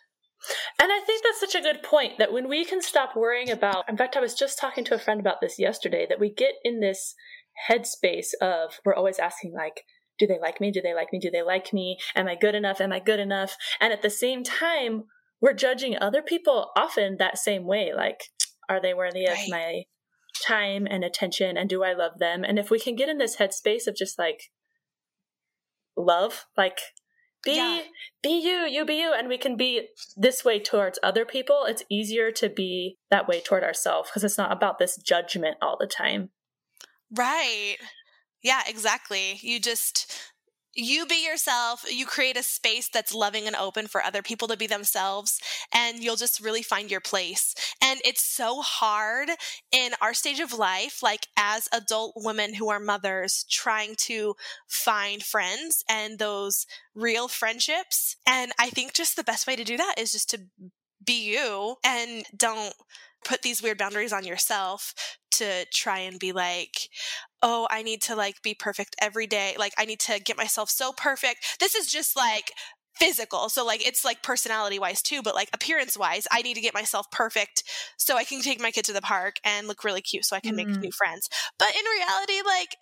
And 0.81 0.91
i 0.91 0.99
think 1.05 1.23
that's 1.23 1.39
such 1.39 1.55
a 1.55 1.63
good 1.63 1.83
point 1.83 2.17
that 2.17 2.31
when 2.31 2.47
we 2.47 2.63
can 2.63 2.81
stop 2.81 3.15
worrying 3.15 3.49
about 3.49 3.89
in 3.89 3.97
fact 3.97 4.15
i 4.15 4.21
was 4.21 4.33
just 4.33 4.57
talking 4.57 4.85
to 4.85 4.95
a 4.95 4.99
friend 4.99 5.19
about 5.19 5.41
this 5.41 5.59
yesterday 5.59 6.05
that 6.07 6.19
we 6.19 6.29
get 6.33 6.53
in 6.63 6.79
this 6.79 7.15
headspace 7.69 8.29
of 8.41 8.79
we're 8.85 8.95
always 8.95 9.19
asking 9.19 9.53
like 9.53 9.83
do 10.17 10.27
they 10.27 10.37
like 10.37 10.59
me? 10.59 10.69
Do 10.69 10.81
they 10.81 10.93
like 10.93 11.13
me? 11.13 11.19
Do 11.19 11.31
they 11.31 11.41
like 11.41 11.71
me? 11.71 11.97
Am 12.13 12.27
i 12.27 12.35
good 12.35 12.53
enough? 12.53 12.81
Am 12.81 12.91
i 12.91 12.99
good 12.99 13.21
enough? 13.21 13.55
And 13.79 13.93
at 13.93 14.01
the 14.01 14.09
same 14.09 14.43
time 14.43 15.05
we're 15.41 15.53
judging 15.53 15.97
other 15.99 16.21
people 16.21 16.71
often 16.75 17.17
that 17.17 17.37
same 17.37 17.65
way 17.65 17.93
like 17.95 18.23
are 18.67 18.81
they 18.81 18.93
worthy 18.93 19.25
right. 19.27 19.37
of 19.43 19.49
my 19.49 19.83
time 20.45 20.87
and 20.89 21.03
attention 21.03 21.57
and 21.57 21.69
do 21.69 21.83
I 21.83 21.93
love 21.93 22.19
them? 22.19 22.43
And 22.43 22.59
if 22.59 22.69
we 22.69 22.79
can 22.79 22.95
get 22.95 23.09
in 23.09 23.17
this 23.17 23.37
headspace 23.37 23.87
of 23.87 23.95
just 23.95 24.17
like 24.17 24.51
love, 25.95 26.45
like 26.57 26.79
be 27.43 27.55
yeah. 27.55 27.81
be 28.21 28.29
you, 28.29 28.65
you 28.65 28.85
be 28.85 28.95
you, 28.95 29.13
and 29.13 29.29
we 29.29 29.37
can 29.37 29.55
be 29.55 29.87
this 30.17 30.43
way 30.43 30.59
towards 30.59 30.99
other 31.01 31.25
people, 31.25 31.63
it's 31.65 31.83
easier 31.89 32.31
to 32.31 32.49
be 32.49 32.97
that 33.09 33.27
way 33.27 33.39
toward 33.39 33.63
ourselves 33.63 34.09
because 34.09 34.23
it's 34.23 34.37
not 34.37 34.51
about 34.51 34.77
this 34.77 34.97
judgment 34.97 35.57
all 35.61 35.77
the 35.79 35.87
time. 35.87 36.31
Right. 37.15 37.77
Yeah, 38.43 38.61
exactly. 38.67 39.39
You 39.41 39.59
just 39.59 40.13
you 40.75 41.05
be 41.05 41.25
yourself, 41.25 41.83
you 41.89 42.05
create 42.05 42.37
a 42.37 42.43
space 42.43 42.89
that's 42.89 43.13
loving 43.13 43.47
and 43.47 43.55
open 43.55 43.87
for 43.87 44.01
other 44.01 44.21
people 44.21 44.47
to 44.47 44.57
be 44.57 44.67
themselves, 44.67 45.39
and 45.73 45.99
you'll 45.99 46.15
just 46.15 46.39
really 46.39 46.61
find 46.61 46.91
your 46.91 47.01
place. 47.01 47.55
And 47.81 47.99
it's 48.05 48.23
so 48.23 48.61
hard 48.61 49.29
in 49.71 49.91
our 50.01 50.13
stage 50.13 50.39
of 50.39 50.53
life, 50.53 51.01
like 51.01 51.27
as 51.37 51.67
adult 51.71 52.13
women 52.15 52.53
who 52.53 52.69
are 52.69 52.79
mothers, 52.79 53.45
trying 53.49 53.95
to 53.99 54.35
find 54.67 55.23
friends 55.23 55.83
and 55.89 56.19
those 56.19 56.65
real 56.93 57.27
friendships. 57.27 58.15
And 58.27 58.51
I 58.59 58.69
think 58.69 58.93
just 58.93 59.15
the 59.15 59.23
best 59.23 59.47
way 59.47 59.55
to 59.55 59.63
do 59.63 59.77
that 59.77 59.95
is 59.97 60.11
just 60.11 60.29
to 60.31 60.41
be 61.03 61.31
you 61.33 61.75
and 61.83 62.25
don't 62.35 62.73
put 63.25 63.41
these 63.41 63.61
weird 63.61 63.77
boundaries 63.77 64.13
on 64.13 64.25
yourself 64.25 64.93
to 65.31 65.65
try 65.73 65.99
and 65.99 66.19
be 66.19 66.31
like, 66.31 66.89
oh, 67.41 67.67
I 67.69 67.83
need 67.83 68.01
to 68.03 68.15
like 68.15 68.41
be 68.41 68.53
perfect 68.53 68.95
every 69.01 69.27
day. 69.27 69.55
Like, 69.57 69.73
I 69.77 69.85
need 69.85 69.99
to 70.01 70.19
get 70.19 70.37
myself 70.37 70.69
so 70.69 70.91
perfect. 70.91 71.57
This 71.59 71.75
is 71.75 71.87
just 71.87 72.15
like 72.15 72.51
physical. 72.95 73.49
So, 73.49 73.65
like, 73.65 73.85
it's 73.87 74.03
like 74.03 74.21
personality 74.21 74.79
wise 74.79 75.01
too, 75.01 75.21
but 75.21 75.35
like 75.35 75.49
appearance 75.53 75.97
wise, 75.97 76.27
I 76.31 76.41
need 76.41 76.55
to 76.55 76.61
get 76.61 76.73
myself 76.73 77.09
perfect 77.11 77.63
so 77.97 78.17
I 78.17 78.25
can 78.25 78.41
take 78.41 78.61
my 78.61 78.71
kid 78.71 78.85
to 78.85 78.93
the 78.93 79.01
park 79.01 79.37
and 79.43 79.67
look 79.67 79.83
really 79.83 80.01
cute 80.01 80.25
so 80.25 80.35
I 80.35 80.41
can 80.41 80.55
mm-hmm. 80.55 80.71
make 80.71 80.81
new 80.81 80.91
friends. 80.91 81.29
But 81.57 81.69
in 81.69 81.85
reality, 81.85 82.41
like, 82.45 82.75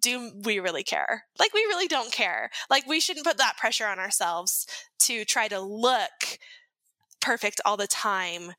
do 0.00 0.32
we 0.44 0.58
really 0.58 0.82
care? 0.82 1.24
Like, 1.38 1.54
we 1.54 1.60
really 1.60 1.88
don't 1.88 2.12
care. 2.12 2.50
Like, 2.68 2.86
we 2.86 3.00
shouldn't 3.00 3.26
put 3.26 3.38
that 3.38 3.56
pressure 3.56 3.86
on 3.86 3.98
ourselves 3.98 4.66
to 5.00 5.24
try 5.24 5.48
to 5.48 5.60
look 5.60 6.38
perfect 7.20 7.60
all 7.64 7.76
the 7.76 7.86
time 7.86 8.52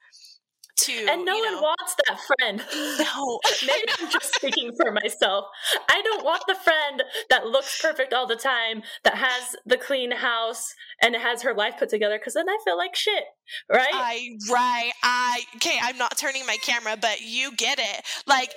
to 0.76 0.92
and 1.10 1.26
no 1.26 1.38
one 1.38 1.54
know, 1.54 1.62
wants 1.62 1.96
that 2.08 2.20
friend 2.20 2.62
no 3.00 3.40
maybe 3.68 3.88
i'm 4.00 4.10
just 4.10 4.34
speaking 4.36 4.72
for 4.80 4.92
myself 4.92 5.46
i 5.90 6.02
don't 6.02 6.24
want 6.24 6.44
the 6.48 6.56
friend 6.56 7.04
that 7.30 7.48
looks 7.48 7.82
perfect 7.82 8.14
all 8.14 8.28
the 8.28 8.36
time 8.36 8.84
that 9.04 9.16
has 9.16 9.56
the 9.66 9.78
clean 9.78 10.12
house 10.12 10.74
and 11.02 11.16
has 11.16 11.42
her 11.42 11.54
life 11.54 11.76
put 11.80 11.90
together 11.90 12.18
because 12.18 12.34
then 12.34 12.50
i 12.50 12.58
feel 12.66 12.78
like 12.78 12.96
shit 12.96 13.24
right 13.72 13.88
I 13.94 14.38
right 14.52 14.92
I 15.04 15.42
okay 15.58 15.78
I'm 15.82 15.98
not 15.98 16.18
turning 16.18 16.46
my 16.46 16.58
camera 16.58 16.98
but 17.00 17.22
you 17.22 17.56
get 17.56 17.80
it 17.80 18.02
like 18.28 18.52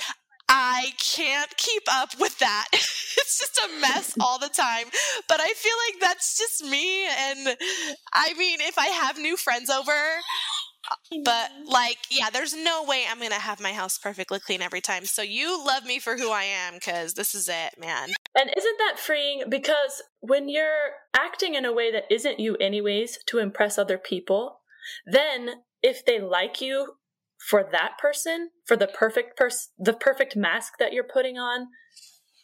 I 0.49 0.93
can't 0.99 1.55
keep 1.57 1.83
up 1.93 2.11
with 2.19 2.39
that. 2.39 2.69
it's 2.73 3.39
just 3.39 3.59
a 3.59 3.81
mess 3.81 4.15
all 4.21 4.39
the 4.39 4.49
time. 4.49 4.87
But 5.29 5.41
I 5.41 5.53
feel 5.55 5.75
like 5.89 6.01
that's 6.01 6.39
just 6.39 6.65
me. 6.65 7.07
And 7.07 7.57
I 8.13 8.33
mean, 8.35 8.61
if 8.63 8.79
I 8.79 8.87
have 8.87 9.19
new 9.19 9.37
friends 9.37 9.69
over, 9.69 9.93
but 11.25 11.51
like, 11.67 11.99
yeah, 12.11 12.31
there's 12.31 12.55
no 12.55 12.85
way 12.85 13.05
I'm 13.09 13.19
going 13.19 13.31
to 13.31 13.37
have 13.37 13.61
my 13.61 13.73
house 13.73 13.99
perfectly 13.99 14.39
clean 14.39 14.63
every 14.63 14.81
time. 14.81 15.05
So 15.05 15.23
you 15.23 15.65
love 15.65 15.85
me 15.85 15.99
for 15.99 16.17
who 16.17 16.31
I 16.31 16.45
am 16.45 16.75
because 16.75 17.15
this 17.15 17.35
is 17.35 17.49
it, 17.49 17.79
man. 17.79 18.11
And 18.39 18.51
isn't 18.57 18.79
that 18.79 18.99
freeing? 18.99 19.45
Because 19.49 20.03
when 20.21 20.49
you're 20.49 20.91
acting 21.17 21.55
in 21.55 21.65
a 21.65 21.73
way 21.73 21.91
that 21.93 22.05
isn't 22.11 22.41
you, 22.41 22.57
anyways, 22.57 23.19
to 23.27 23.39
impress 23.39 23.79
other 23.79 23.99
people, 23.99 24.61
then 25.07 25.63
if 25.83 26.05
they 26.05 26.21
like 26.21 26.61
you 26.61 26.95
for 27.51 27.69
that 27.73 27.93
person, 27.99 28.51
for 28.67 28.77
the 28.77 28.87
perfect 28.87 29.37
person, 29.37 29.73
the 29.79 29.93
perfect 29.93 30.37
mask 30.37 30.75
that 30.79 30.93
you're 30.93 31.05
putting 31.05 31.39
on, 31.39 31.69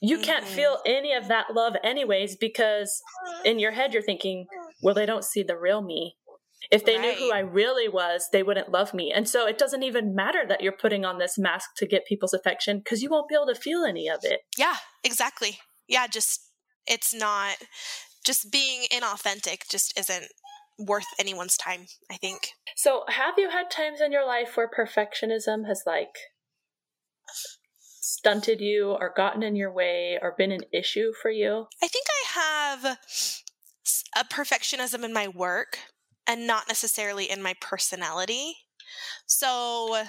you 0.01 0.19
can't 0.19 0.45
Mhm. 0.45 0.49
feel 0.55 0.83
any 0.85 1.13
of 1.13 1.29
that 1.29 1.55
love, 1.55 1.77
anyways, 1.83 2.37
because 2.37 3.03
in 3.45 3.59
your 3.59 3.73
head 3.73 3.93
you're 3.93 4.03
thinking, 4.03 4.47
well, 4.83 4.95
they 4.95 5.07
don't 5.07 5.25
see 5.25 5.43
the 5.43 5.57
real 5.57 5.81
me. 5.81 6.17
If 6.71 6.85
they 6.85 6.99
knew 6.99 7.13
who 7.15 7.33
I 7.33 7.41
really 7.41 7.89
was, 7.89 8.29
they 8.33 8.43
wouldn't 8.43 8.71
love 8.71 8.95
me. 8.95 9.13
And 9.13 9.29
so 9.29 9.47
it 9.47 9.59
doesn't 9.59 9.83
even 9.83 10.15
matter 10.15 10.45
that 10.49 10.63
you're 10.63 10.73
putting 10.73 11.05
on 11.05 11.19
this 11.19 11.39
mask 11.39 11.71
to 11.77 11.87
get 11.87 12.07
people's 12.07 12.35
affection 12.35 12.79
because 12.79 13.03
you 13.03 13.11
won't 13.11 13.29
be 13.29 13.35
able 13.35 13.47
to 13.47 13.55
feel 13.55 13.85
any 13.85 14.09
of 14.09 14.21
it. 14.23 14.41
Yeah, 14.57 14.77
exactly. 15.03 15.59
Yeah, 15.89 16.07
just 16.07 16.51
it's 16.87 17.15
not 17.15 17.57
just 18.25 18.51
being 18.51 18.87
inauthentic 18.93 19.69
just 19.69 19.99
isn't 19.99 20.27
worth 20.79 21.07
anyone's 21.19 21.57
time, 21.57 21.87
I 22.11 22.17
think. 22.17 22.51
So, 22.77 23.05
have 23.09 23.35
you 23.39 23.51
had 23.51 23.71
times 23.71 24.01
in 24.01 24.13
your 24.13 24.27
life 24.27 24.57
where 24.57 24.69
perfectionism 24.69 25.67
has 25.67 25.83
like 25.87 26.15
stunted 28.01 28.61
you 28.61 28.91
or 28.93 29.13
gotten 29.15 29.43
in 29.43 29.57
your 29.57 29.73
way 29.73 30.19
or 30.21 30.35
been 30.37 30.53
an 30.53 30.65
issue 30.73 31.13
for 31.21 31.31
you? 31.31 31.67
I 31.83 31.89
think 31.89 32.07
I 32.11 32.41
have 32.41 32.99
a 34.17 34.25
perfectionism 34.25 35.05
in 35.05 35.13
my 35.13 35.29
work 35.29 35.79
and 36.27 36.47
not 36.47 36.69
necessarily 36.69 37.31
in 37.31 37.43
my 37.43 37.55
personality. 37.61 38.57
So, 39.27 40.05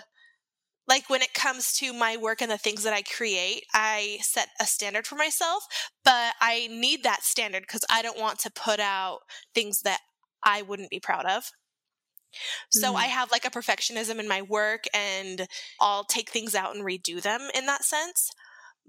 like 0.87 1.09
when 1.09 1.21
it 1.21 1.33
comes 1.33 1.73
to 1.73 1.93
my 1.93 2.17
work 2.17 2.41
and 2.41 2.51
the 2.51 2.57
things 2.57 2.83
that 2.83 2.93
I 2.93 3.01
create, 3.01 3.65
I 3.73 4.19
set 4.21 4.49
a 4.59 4.65
standard 4.67 5.07
for 5.07 5.15
myself, 5.15 5.65
but 6.03 6.35
I 6.41 6.67
need 6.71 7.03
that 7.03 7.23
standard 7.23 7.63
because 7.63 7.85
I 7.89 8.01
don't 8.03 8.19
want 8.19 8.39
to 8.39 8.51
put 8.51 8.79
out 8.79 9.21
things 9.55 9.81
that 9.81 10.01
I 10.43 10.61
wouldn't 10.61 10.91
be 10.91 10.99
proud 10.99 11.25
of. 11.25 11.51
So 12.69 12.95
Mhm. 12.95 12.95
I 12.95 13.07
have 13.07 13.31
like 13.31 13.45
a 13.45 13.49
perfectionism 13.49 14.19
in 14.19 14.27
my 14.27 14.41
work 14.41 14.85
and 14.93 15.47
I'll 15.79 16.03
take 16.03 16.29
things 16.29 16.55
out 16.55 16.75
and 16.75 16.85
redo 16.85 17.21
them 17.21 17.49
in 17.53 17.65
that 17.65 17.83
sense. 17.83 18.29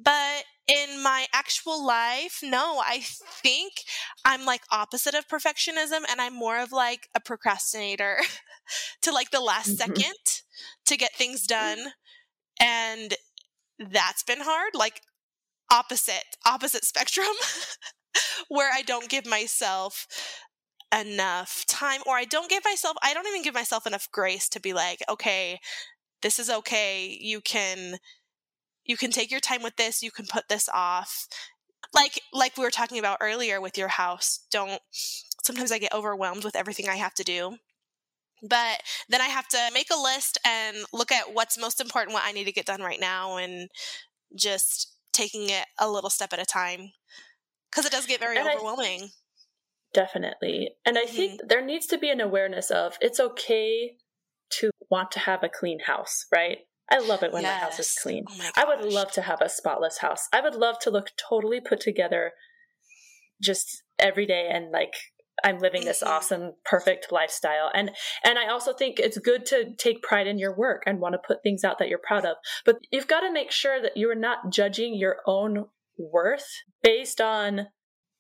But 0.03 0.45
in 0.69 1.03
my 1.03 1.27
actual 1.33 1.85
life, 1.85 2.41
no, 2.43 2.81
I 2.85 3.01
think 3.03 3.73
I'm 4.25 4.45
like 4.45 4.63
opposite 4.71 5.15
of 5.15 5.29
perfectionism 5.29 6.03
and 6.11 6.21
I'm 6.21 6.35
more 6.35 6.59
of 6.59 6.73
like 6.73 7.09
a 7.15 7.21
procrastinator 7.21 8.19
to 9.03 9.13
like 9.13 9.31
the 9.31 9.41
last 9.41 9.77
Mhm. 9.77 9.77
second 9.77 10.15
to 10.87 10.97
get 10.97 11.15
things 11.15 11.47
done. 11.47 11.93
And 12.61 13.15
that's 13.79 14.23
been 14.23 14.41
hard. 14.41 14.75
Like 14.75 15.03
opposite, 15.71 16.37
opposite 16.47 16.85
spectrum 16.85 17.27
where 18.49 18.71
I 18.73 18.83
don't 18.83 19.09
give 19.09 19.27
myself 19.27 20.07
enough 20.95 21.65
time 21.67 22.01
or 22.07 22.17
I 22.17 22.25
don't 22.25 22.51
give 22.51 22.65
myself 22.65 22.97
I 23.03 23.15
don't 23.15 23.27
even 23.27 23.43
give 23.43 23.55
myself 23.55 23.87
enough 23.87 24.09
grace 24.13 24.49
to 24.51 24.61
be 24.61 24.73
like, 24.73 25.01
okay, 25.09 25.59
this 26.23 26.39
is 26.39 26.51
okay. 26.51 27.17
You 27.21 27.41
can 27.41 27.99
you 28.87 28.97
can 28.97 29.11
take 29.11 29.31
your 29.31 29.41
time 29.41 29.63
with 29.63 29.77
this, 29.77 30.03
you 30.03 30.11
can 30.11 30.27
put 30.27 30.49
this 30.49 30.69
off. 30.73 31.27
Like 31.95 32.21
like 32.33 32.57
we 32.57 32.65
were 32.65 32.71
talking 32.71 32.99
about 32.99 33.19
earlier 33.21 33.61
with 33.61 33.77
your 33.77 33.89
house. 33.89 34.41
Don't 34.51 34.81
sometimes 35.43 35.71
I 35.71 35.79
get 35.79 35.95
overwhelmed 35.95 36.45
with 36.45 36.57
everything 36.57 36.89
I 36.89 36.97
have 36.97 37.15
to 37.15 37.25
do. 37.25 37.57
But 38.43 38.83
then 39.09 39.21
I 39.21 39.27
have 39.27 39.49
to 39.49 39.71
make 39.73 39.89
a 39.91 40.01
list 40.01 40.39
and 40.45 40.77
look 40.93 41.11
at 41.11 41.33
what's 41.33 41.59
most 41.59 41.81
important, 41.81 42.13
what 42.13 42.25
I 42.25 42.33
need 42.33 42.45
to 42.45 42.53
get 42.53 42.67
done 42.67 42.83
right 42.83 43.01
now 43.01 43.39
and 43.39 43.69
just 44.35 44.93
taking 45.13 45.49
it 45.49 45.65
a 45.79 45.91
little 45.91 46.11
step 46.11 46.33
at 46.33 46.39
a 46.39 46.45
time. 46.45 46.93
Cuz 47.71 47.87
it 47.87 47.93
does 47.93 48.07
get 48.07 48.21
very 48.21 48.37
And 48.37 48.49
overwhelming. 48.49 49.11
Definitely. 49.95 50.77
And 50.85 50.99
I 50.99 51.07
think 51.07 51.33
mm-hmm. 51.33 51.47
there 51.49 51.65
needs 51.65 51.87
to 51.87 51.99
be 51.99 52.11
an 52.11 52.21
awareness 52.21 52.71
of 52.71 52.99
it's 53.01 53.19
okay 53.19 53.97
to 54.51 54.71
want 54.91 55.11
to 55.13 55.21
have 55.21 55.43
a 55.43 55.49
clean 55.49 55.81
house, 55.81 56.27
right? 56.31 56.59
I 56.91 56.99
love 56.99 57.23
it 57.23 57.33
when 57.33 57.43
my 57.43 57.51
house 57.51 57.79
is 57.79 57.93
clean. 58.01 58.25
Oh 58.29 58.51
I 58.57 58.65
would 58.65 58.93
love 58.93 59.11
to 59.13 59.23
have 59.23 59.41
a 59.41 59.49
spotless 59.49 59.99
house. 59.99 60.29
I 60.33 60.41
would 60.41 60.55
love 60.55 60.79
to 60.81 60.91
look 60.91 61.11
totally 61.17 61.61
put 61.61 61.81
together 61.81 62.33
just 63.41 63.83
every 63.99 64.27
day 64.27 64.49
and 64.51 64.71
like 64.71 64.95
I'm 65.45 65.59
living 65.59 65.85
this 65.85 66.03
Mhm. 66.03 66.07
awesome 66.07 66.55
perfect 66.65 67.13
lifestyle. 67.13 67.71
And 67.75 67.95
and 68.25 68.39
I 68.39 68.49
also 68.49 68.73
think 68.73 68.99
it's 68.99 69.19
good 69.19 69.45
to 69.47 69.75
take 69.75 70.03
pride 70.03 70.27
in 70.27 70.39
your 70.39 70.57
work 70.57 70.83
and 70.87 71.01
want 71.01 71.13
to 71.15 71.19
put 71.19 71.43
things 71.43 71.65
out 71.65 71.79
that 71.79 71.89
you're 71.89 71.99
proud 71.99 72.25
of. 72.25 72.37
But 72.65 72.79
you've 72.91 73.09
got 73.09 73.21
to 73.21 73.31
make 73.33 73.51
sure 73.51 73.81
that 73.83 73.97
you're 73.97 74.15
not 74.15 74.51
judging 74.51 74.95
your 74.95 75.19
own 75.27 75.67
worth 75.99 76.49
based 76.83 77.21
on 77.21 77.69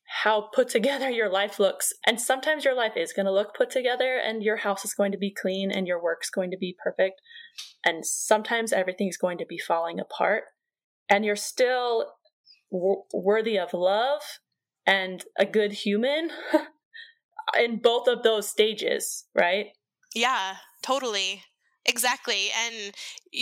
how 0.06 0.48
put 0.54 0.68
together 0.68 1.10
your 1.10 1.28
life 1.28 1.58
looks. 1.58 1.92
And 2.06 2.20
sometimes 2.20 2.64
your 2.64 2.74
life 2.74 2.96
is 2.96 3.12
going 3.12 3.26
to 3.26 3.32
look 3.32 3.54
put 3.56 3.70
together 3.70 4.16
and 4.16 4.42
your 4.42 4.58
house 4.58 4.84
is 4.84 4.94
going 4.94 5.12
to 5.12 5.18
be 5.18 5.34
clean 5.34 5.70
and 5.70 5.86
your 5.86 6.02
work's 6.02 6.30
going 6.30 6.50
to 6.52 6.56
be 6.56 6.76
perfect. 6.82 7.20
And 7.84 8.06
sometimes 8.06 8.72
everything's 8.72 9.16
going 9.16 9.38
to 9.38 9.46
be 9.46 9.58
falling 9.58 9.98
apart. 9.98 10.44
And 11.08 11.24
you're 11.24 11.36
still 11.36 12.12
w- 12.70 13.02
worthy 13.12 13.58
of 13.58 13.74
love 13.74 14.22
and 14.86 15.24
a 15.38 15.44
good 15.44 15.72
human 15.72 16.30
in 17.58 17.78
both 17.78 18.06
of 18.06 18.22
those 18.22 18.48
stages, 18.48 19.24
right? 19.34 19.66
Yeah, 20.14 20.56
totally. 20.82 21.42
Exactly. 21.88 22.48
And 22.50 22.94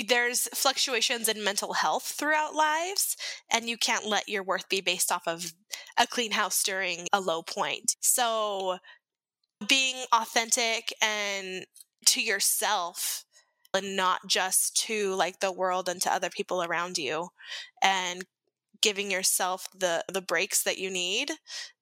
there's 0.09 0.49
fluctuations 0.55 1.29
in 1.29 1.43
mental 1.43 1.73
health 1.75 2.05
throughout 2.05 2.55
lives, 2.55 3.17
and 3.51 3.69
you 3.69 3.79
can't 3.79 4.05
let 4.07 4.29
your 4.29 4.43
worth 4.43 4.69
be 4.69 4.81
based 4.81 5.11
off 5.11 5.27
of 5.27 5.55
a 5.99 6.07
clean 6.07 6.33
house 6.33 6.63
during 6.63 7.07
a 7.13 7.21
low 7.21 7.43
point. 7.43 7.97
So, 8.01 8.79
being 9.69 9.97
authentic 10.13 10.95
and 11.03 11.67
to 12.07 12.23
yourself 12.23 13.25
and 13.75 13.97
not 13.97 14.21
just 14.29 14.77
to 14.87 15.15
like 15.15 15.41
the 15.41 15.53
world 15.53 15.89
and 15.89 16.03
to 16.03 16.13
other 16.13 16.31
people 16.31 16.63
around 16.63 16.99
you 16.99 17.29
and 17.83 18.25
giving 18.83 19.11
yourself 19.11 19.69
the 19.79 20.05
the 20.13 20.23
breaks 20.23 20.63
that 20.65 20.79
you 20.79 20.91
need 20.91 21.33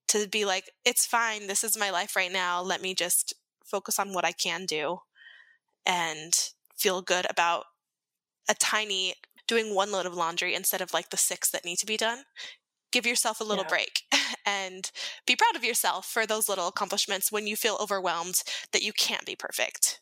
to 0.08 0.28
be 0.28 0.44
like 0.44 0.70
it's 0.84 1.06
fine 1.06 1.46
this 1.46 1.64
is 1.64 1.76
my 1.78 1.90
life 1.90 2.16
right 2.16 2.32
now 2.32 2.62
let 2.62 2.82
me 2.82 2.94
just 2.94 3.34
focus 3.64 3.98
on 3.98 4.12
what 4.14 4.24
I 4.24 4.32
can 4.32 4.66
do 4.66 4.98
and 5.86 6.34
feel 6.76 7.02
good 7.02 7.26
about 7.30 7.64
a 8.48 8.54
tiny 8.54 9.14
doing 9.46 9.74
one 9.74 9.92
load 9.92 10.06
of 10.06 10.14
laundry 10.14 10.54
instead 10.54 10.80
of 10.80 10.92
like 10.92 11.10
the 11.10 11.16
six 11.16 11.50
that 11.50 11.64
need 11.64 11.78
to 11.78 11.86
be 11.86 11.96
done. 11.96 12.24
Give 12.90 13.06
yourself 13.06 13.40
a 13.40 13.44
little 13.44 13.64
Yeah. 13.64 13.70
break 13.70 14.02
and 14.46 14.90
be 15.26 15.36
proud 15.36 15.56
of 15.56 15.64
yourself 15.64 16.06
for 16.06 16.26
those 16.26 16.48
little 16.48 16.68
accomplishments 16.68 17.32
when 17.32 17.46
you 17.46 17.56
feel 17.56 17.78
overwhelmed 17.80 18.42
that 18.72 18.82
you 18.82 18.92
can't 18.92 19.26
be 19.26 19.36
perfect. 19.36 20.00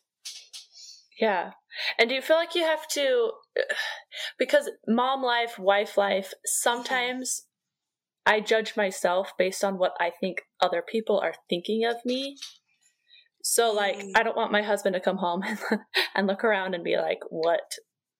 Yeah. 1.19 1.51
And 1.99 2.09
do 2.09 2.15
you 2.15 2.21
feel 2.21 2.35
like 2.35 2.55
you 2.55 2.63
have 2.63 2.87
to, 2.89 3.31
because 4.39 4.69
mom 4.87 5.21
life, 5.21 5.57
wife 5.59 5.97
life, 5.97 6.27
mm-hmm. 6.27 6.37
sometimes 6.45 7.45
I 8.25 8.39
judge 8.39 8.75
myself 8.75 9.33
based 9.37 9.63
on 9.63 9.77
what 9.77 9.93
I 9.99 10.11
think 10.19 10.41
other 10.59 10.83
people 10.85 11.19
are 11.19 11.33
thinking 11.49 11.85
of 11.85 11.97
me. 12.05 12.37
So, 13.43 13.71
like, 13.71 13.97
Mm. 13.97 14.11
I 14.15 14.23
don't 14.23 14.37
want 14.37 14.51
my 14.51 14.61
husband 14.61 14.93
to 14.93 14.99
come 14.99 15.17
home 15.17 15.41
and, 15.47 15.59
and 16.15 16.27
look 16.27 16.43
around 16.43 16.73
and 16.75 16.83
be 16.83 16.97
like, 16.97 17.19
what 17.29 17.73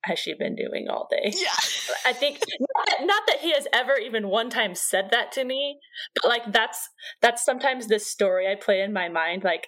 has 0.03 0.17
she 0.19 0.33
been 0.33 0.55
doing 0.55 0.87
all 0.89 1.07
day? 1.11 1.31
Yeah. 1.35 1.49
I 2.05 2.13
think 2.13 2.39
not 2.59 2.85
that, 2.87 3.05
not 3.05 3.23
that 3.27 3.39
he 3.39 3.51
has 3.53 3.67
ever 3.71 3.97
even 3.97 4.27
one 4.29 4.49
time 4.49 4.73
said 4.75 5.09
that 5.11 5.31
to 5.33 5.43
me, 5.43 5.77
but 6.15 6.27
like 6.27 6.51
that's 6.51 6.89
that's 7.21 7.45
sometimes 7.45 7.87
this 7.87 8.07
story 8.07 8.47
I 8.47 8.55
play 8.55 8.81
in 8.81 8.93
my 8.93 9.09
mind. 9.09 9.43
Like 9.43 9.67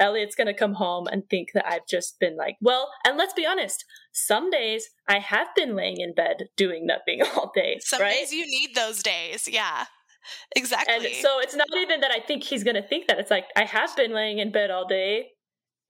Elliot's 0.00 0.34
gonna 0.34 0.54
come 0.54 0.74
home 0.74 1.06
and 1.06 1.22
think 1.30 1.50
that 1.54 1.66
I've 1.66 1.86
just 1.88 2.18
been 2.20 2.36
like, 2.36 2.56
well, 2.60 2.90
and 3.04 3.16
let's 3.16 3.32
be 3.32 3.46
honest, 3.46 3.84
some 4.12 4.50
days 4.50 4.88
I 5.08 5.18
have 5.20 5.48
been 5.56 5.74
laying 5.76 6.00
in 6.00 6.14
bed 6.14 6.48
doing 6.56 6.84
nothing 6.86 7.22
all 7.36 7.52
day, 7.54 7.78
Some 7.80 8.00
right? 8.02 8.12
days 8.14 8.32
you 8.32 8.44
need 8.44 8.74
those 8.74 9.02
days. 9.02 9.48
Yeah. 9.50 9.84
Exactly. 10.56 10.94
And 10.94 11.14
so 11.16 11.40
it's 11.40 11.54
not 11.54 11.66
even 11.76 12.00
that 12.00 12.10
I 12.10 12.20
think 12.20 12.42
he's 12.44 12.64
gonna 12.64 12.82
think 12.82 13.06
that. 13.08 13.18
It's 13.18 13.30
like 13.30 13.46
I 13.56 13.64
have 13.64 13.94
been 13.96 14.12
laying 14.12 14.38
in 14.38 14.50
bed 14.52 14.70
all 14.70 14.86
day, 14.86 15.28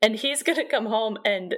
and 0.02 0.14
he's 0.16 0.42
gonna 0.48 0.68
come 0.68 0.86
home 0.86 1.18
and 1.24 1.54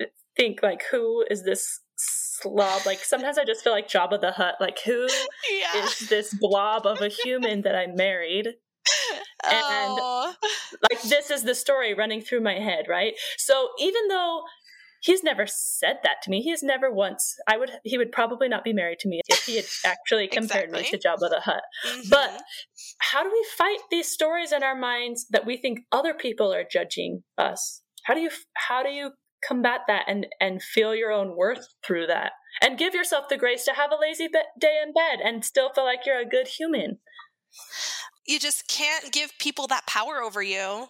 uh, 0.00 0.04
think 0.36 0.62
like 0.62 0.82
who 0.90 1.24
is 1.30 1.44
this 1.44 1.80
slob 1.96 2.84
like 2.84 2.98
sometimes 3.04 3.38
i 3.38 3.44
just 3.44 3.62
feel 3.62 3.72
like 3.72 3.86
Jabba 3.86 4.20
the 4.20 4.32
Hutt 4.32 4.56
like 4.60 4.80
who 4.84 5.06
Yeah. 5.48 5.84
is 5.84 6.08
this 6.08 6.34
blob 6.34 6.84
of 6.86 7.00
a 7.00 7.08
human 7.08 7.62
that 7.62 7.76
i 7.76 7.86
married 7.86 8.46
and 9.44 9.98
Oh. 10.00 10.34
like 10.90 11.00
this 11.02 11.30
is 11.30 11.44
the 11.44 11.54
story 11.54 11.94
running 11.94 12.20
through 12.20 12.40
my 12.40 12.54
head 12.58 12.86
right 12.88 13.14
so 13.36 13.68
even 13.78 14.08
though 14.08 14.42
he's 15.02 15.22
never 15.22 15.46
said 15.46 15.98
that 16.04 16.22
to 16.22 16.30
me. 16.30 16.40
He 16.40 16.50
has 16.50 16.62
never 16.62 16.90
once 16.90 17.36
i 17.48 17.56
would 17.56 17.70
he 17.84 17.98
would 17.98 18.12
probably 18.12 18.48
not 18.48 18.64
be 18.64 18.72
married 18.72 18.98
to 19.00 19.08
me 19.08 19.20
if 19.28 19.44
he 19.44 19.56
had 19.56 19.66
actually 19.84 20.28
compared 20.38 20.70
me 20.70 20.82
to 20.90 20.96
Jabba 20.98 21.28
the 21.28 21.40
Hutt. 21.44 21.62
Mhm. 21.86 22.08
but 22.10 22.40
how 22.98 23.22
do 23.22 23.30
we 23.30 23.46
fight 23.58 23.80
these 23.90 24.10
stories 24.10 24.52
in 24.52 24.62
our 24.62 24.76
minds 24.76 25.26
that 25.30 25.44
we 25.46 25.56
think 25.56 25.80
other 25.92 26.14
people 26.14 26.52
are 26.54 26.64
judging 26.64 27.22
us? 27.36 27.82
How 28.04 28.14
do 28.14 28.20
you 28.20 28.30
how 28.54 28.82
do 28.82 28.90
you 28.90 29.10
combat 29.46 29.80
that 29.88 30.04
and 30.08 30.26
and 30.40 30.62
feel 30.62 30.94
your 30.94 31.12
own 31.12 31.36
worth 31.36 31.66
through 31.84 32.06
that? 32.06 32.32
And 32.60 32.78
give 32.78 32.94
yourself 32.94 33.28
the 33.28 33.38
grace 33.38 33.64
to 33.64 33.72
have 33.72 33.90
a 33.92 34.00
lazy 34.00 34.28
be- 34.28 34.40
day 34.60 34.78
in 34.84 34.92
bed 34.92 35.20
and 35.24 35.44
still 35.44 35.72
feel 35.72 35.84
like 35.84 36.00
you're 36.06 36.20
a 36.20 36.28
good 36.28 36.46
human. 36.48 36.98
You 38.26 38.38
just 38.38 38.68
can't 38.68 39.12
give 39.12 39.32
people 39.38 39.66
that 39.68 39.86
power 39.86 40.20
over 40.22 40.42
you. 40.42 40.88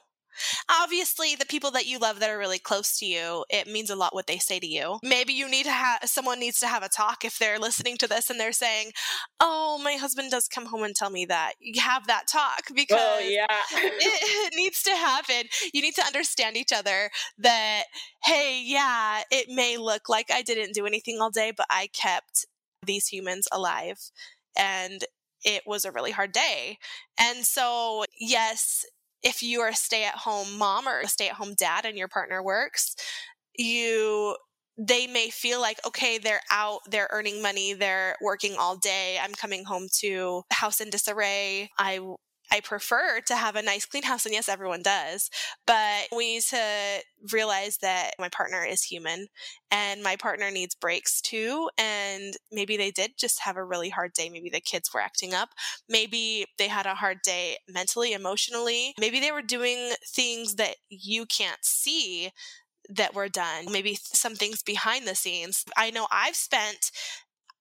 Obviously, 0.70 1.34
the 1.34 1.46
people 1.46 1.70
that 1.72 1.86
you 1.86 1.98
love 1.98 2.20
that 2.20 2.30
are 2.30 2.38
really 2.38 2.58
close 2.58 2.98
to 2.98 3.06
you, 3.06 3.44
it 3.50 3.66
means 3.66 3.90
a 3.90 3.96
lot 3.96 4.14
what 4.14 4.26
they 4.26 4.38
say 4.38 4.58
to 4.58 4.66
you. 4.66 4.98
Maybe 5.02 5.32
you 5.32 5.48
need 5.48 5.64
to 5.64 5.72
have 5.72 6.00
someone 6.04 6.40
needs 6.40 6.58
to 6.60 6.66
have 6.66 6.82
a 6.82 6.88
talk 6.88 7.24
if 7.24 7.38
they're 7.38 7.58
listening 7.58 7.96
to 7.98 8.06
this 8.06 8.30
and 8.30 8.38
they're 8.38 8.52
saying, 8.52 8.92
"Oh, 9.40 9.80
my 9.82 9.94
husband 9.94 10.30
does 10.30 10.48
come 10.48 10.66
home 10.66 10.82
and 10.82 10.94
tell 10.94 11.10
me 11.10 11.26
that." 11.26 11.52
You 11.60 11.80
have 11.80 12.06
that 12.06 12.24
talk 12.28 12.64
oh, 12.70 12.74
because 12.74 12.98
oh 13.00 13.18
yeah 13.20 13.46
it, 13.72 13.92
it 14.52 14.52
needs 14.56 14.82
to 14.84 14.90
happen. 14.90 15.48
You 15.72 15.82
need 15.82 15.94
to 15.94 16.04
understand 16.04 16.56
each 16.56 16.72
other 16.72 17.10
that, 17.38 17.84
hey, 18.24 18.62
yeah, 18.64 19.22
it 19.30 19.48
may 19.48 19.76
look 19.76 20.08
like 20.08 20.30
I 20.32 20.42
didn't 20.42 20.74
do 20.74 20.86
anything 20.86 21.18
all 21.20 21.30
day, 21.30 21.52
but 21.56 21.66
I 21.70 21.88
kept 21.92 22.46
these 22.84 23.08
humans 23.08 23.48
alive. 23.52 23.98
And 24.56 25.04
it 25.44 25.62
was 25.66 25.84
a 25.84 25.92
really 25.92 26.12
hard 26.12 26.32
day. 26.32 26.78
And 27.18 27.44
so, 27.44 28.04
yes, 28.18 28.84
if 29.22 29.42
you 29.42 29.60
are 29.60 29.68
a 29.68 29.74
stay 29.74 30.04
at 30.04 30.14
home 30.14 30.58
mom 30.58 30.86
or 30.86 31.00
a 31.00 31.08
stay 31.08 31.28
at 31.28 31.34
home 31.36 31.54
dad 31.58 31.84
and 31.84 31.96
your 31.96 32.08
partner 32.08 32.42
works, 32.42 32.96
you 33.56 34.36
they 34.78 35.06
may 35.06 35.28
feel 35.30 35.60
like 35.60 35.78
okay 35.86 36.16
they're 36.18 36.40
out 36.50 36.80
they're 36.90 37.08
earning 37.12 37.42
money 37.42 37.74
they're 37.74 38.16
working 38.22 38.56
all 38.58 38.76
day 38.76 39.18
i'm 39.22 39.34
coming 39.34 39.64
home 39.64 39.86
to 39.92 40.42
house 40.50 40.80
in 40.80 40.88
disarray 40.88 41.68
i 41.78 42.00
I 42.52 42.60
prefer 42.60 43.20
to 43.26 43.34
have 43.34 43.56
a 43.56 43.62
nice 43.62 43.86
clean 43.86 44.02
house, 44.02 44.26
and 44.26 44.34
yes, 44.34 44.46
everyone 44.46 44.82
does. 44.82 45.30
But 45.66 46.08
we 46.14 46.34
need 46.34 46.42
to 46.42 47.02
realize 47.32 47.78
that 47.78 48.10
my 48.18 48.28
partner 48.28 48.62
is 48.62 48.82
human 48.82 49.28
and 49.70 50.02
my 50.02 50.16
partner 50.16 50.50
needs 50.50 50.74
breaks 50.74 51.22
too. 51.22 51.70
And 51.78 52.34
maybe 52.52 52.76
they 52.76 52.90
did 52.90 53.12
just 53.18 53.40
have 53.40 53.56
a 53.56 53.64
really 53.64 53.88
hard 53.88 54.12
day. 54.12 54.28
Maybe 54.28 54.50
the 54.50 54.60
kids 54.60 54.90
were 54.92 55.00
acting 55.00 55.32
up. 55.32 55.48
Maybe 55.88 56.44
they 56.58 56.68
had 56.68 56.84
a 56.84 56.94
hard 56.94 57.22
day 57.24 57.56
mentally, 57.68 58.12
emotionally. 58.12 58.92
Maybe 59.00 59.18
they 59.18 59.32
were 59.32 59.40
doing 59.40 59.92
things 60.06 60.56
that 60.56 60.76
you 60.90 61.24
can't 61.24 61.64
see 61.64 62.32
that 62.90 63.14
were 63.14 63.28
done. 63.28 63.72
Maybe 63.72 63.96
some 64.02 64.34
things 64.34 64.62
behind 64.62 65.06
the 65.06 65.14
scenes. 65.14 65.64
I 65.74 65.90
know 65.90 66.06
I've 66.10 66.36
spent 66.36 66.90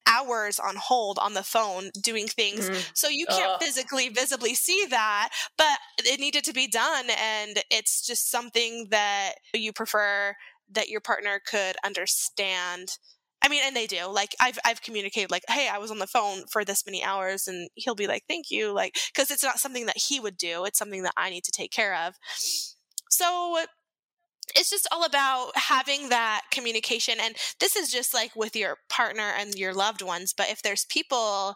hours 0.08 0.60
on 0.60 0.76
hold 0.76 1.18
on 1.20 1.34
the 1.34 1.44
phone 1.44 1.90
doing 2.02 2.28
things 2.28 2.70
Mm. 2.70 2.92
so 2.94 3.08
you 3.08 3.26
can't 3.26 3.54
Ugh. 3.54 3.62
physically 3.62 4.10
visibly 4.10 4.54
see 4.56 4.86
that 4.90 5.30
but 5.58 5.78
it 6.00 6.20
needed 6.20 6.44
to 6.44 6.54
be 6.54 6.68
done 6.68 7.06
and 7.10 7.64
it's 7.70 8.06
just 8.06 8.30
something 8.30 8.88
that 8.90 9.34
you 9.54 9.72
prefer 9.72 10.36
that 10.70 10.90
your 10.90 11.02
partner 11.02 11.40
could 11.46 11.76
understand 11.84 12.98
I 13.44 13.48
mean, 13.48 13.62
and 13.66 13.76
they 13.76 13.88
do. 13.88 14.06
Like 14.06 14.36
I've 14.40 14.60
I've 14.64 14.84
communicated 14.84 15.32
like, 15.32 15.44
"Hey, 15.50 15.68
I 15.68 15.80
was 15.80 15.90
on 15.90 15.98
the 15.98 16.06
phone 16.06 16.46
for 16.46 16.64
this 16.64 16.86
many 16.86 17.04
hours," 17.04 17.48
and 17.48 17.70
he'll 17.74 17.96
be 17.96 18.06
like, 18.06 18.24
"Thank 18.28 18.52
you," 18.52 18.72
like 18.72 18.96
because 19.12 19.32
it's 19.32 19.44
not 19.44 19.60
something 19.60 19.88
that 19.88 19.98
he 19.98 20.20
would 20.20 20.38
do. 20.38 20.64
It's 20.66 20.78
something 20.78 21.02
that 21.02 21.14
I 21.18 21.32
need 21.32 21.44
to 21.46 21.52
take 21.52 21.72
care 21.72 21.96
of. 21.96 22.16
So 23.10 23.58
it's 24.56 24.70
just 24.70 24.88
all 24.92 25.04
about 25.04 25.52
having 25.56 26.10
that 26.10 26.42
communication, 26.52 27.16
and 27.22 27.36
this 27.60 27.76
is 27.76 27.92
just 27.92 28.14
like 28.14 28.36
with 28.36 28.56
your 28.56 28.78
partner 28.90 29.32
and 29.38 29.56
your 29.56 29.74
loved 29.74 30.02
ones. 30.02 30.34
But 30.36 30.50
if 30.50 30.62
there's 30.62 30.86
people, 30.86 31.56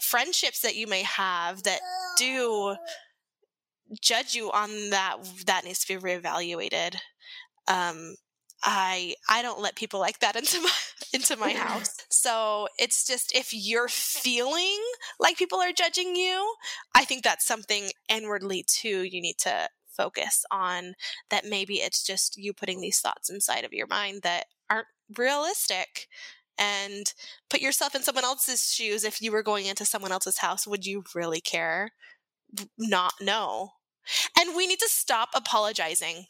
friendships 0.00 0.60
that 0.60 0.76
you 0.76 0.86
may 0.86 1.02
have 1.02 1.62
that 1.64 1.80
do 2.18 2.76
judge 4.00 4.34
you 4.34 4.50
on 4.52 4.90
that, 4.90 5.16
that 5.46 5.64
needs 5.64 5.84
to 5.84 5.98
be 5.98 6.00
reevaluated. 6.00 6.96
Um, 7.68 8.16
I 8.62 9.14
I 9.28 9.42
don't 9.42 9.60
let 9.60 9.76
people 9.76 10.00
like 10.00 10.20
that 10.20 10.36
into 10.36 10.60
my 10.60 10.70
into 11.12 11.36
my 11.36 11.52
house. 11.52 11.96
So 12.10 12.68
it's 12.78 13.04
just 13.04 13.34
if 13.34 13.52
you're 13.52 13.88
feeling 13.88 14.78
like 15.18 15.36
people 15.36 15.58
are 15.60 15.72
judging 15.72 16.14
you, 16.14 16.54
I 16.94 17.04
think 17.04 17.24
that's 17.24 17.44
something 17.46 17.90
inwardly 18.08 18.64
too 18.66 19.02
you 19.02 19.20
need 19.20 19.38
to 19.40 19.68
focus 19.96 20.44
on 20.50 20.94
that 21.30 21.44
maybe 21.44 21.76
it's 21.76 22.04
just 22.04 22.36
you 22.36 22.52
putting 22.52 22.80
these 22.80 23.00
thoughts 23.00 23.30
inside 23.30 23.64
of 23.64 23.72
your 23.72 23.86
mind 23.86 24.22
that 24.22 24.46
aren't 24.70 24.86
realistic 25.16 26.08
and 26.58 27.14
put 27.48 27.60
yourself 27.60 27.94
in 27.94 28.02
someone 28.02 28.24
else's 28.24 28.72
shoes 28.72 29.04
if 29.04 29.20
you 29.20 29.32
were 29.32 29.42
going 29.42 29.66
into 29.66 29.84
someone 29.84 30.12
else's 30.12 30.38
house 30.38 30.66
would 30.66 30.86
you 30.86 31.02
really 31.14 31.40
care 31.40 31.90
not 32.78 33.14
know 33.20 33.70
and 34.38 34.56
we 34.56 34.66
need 34.66 34.78
to 34.78 34.88
stop 34.90 35.30
apologizing 35.34 36.26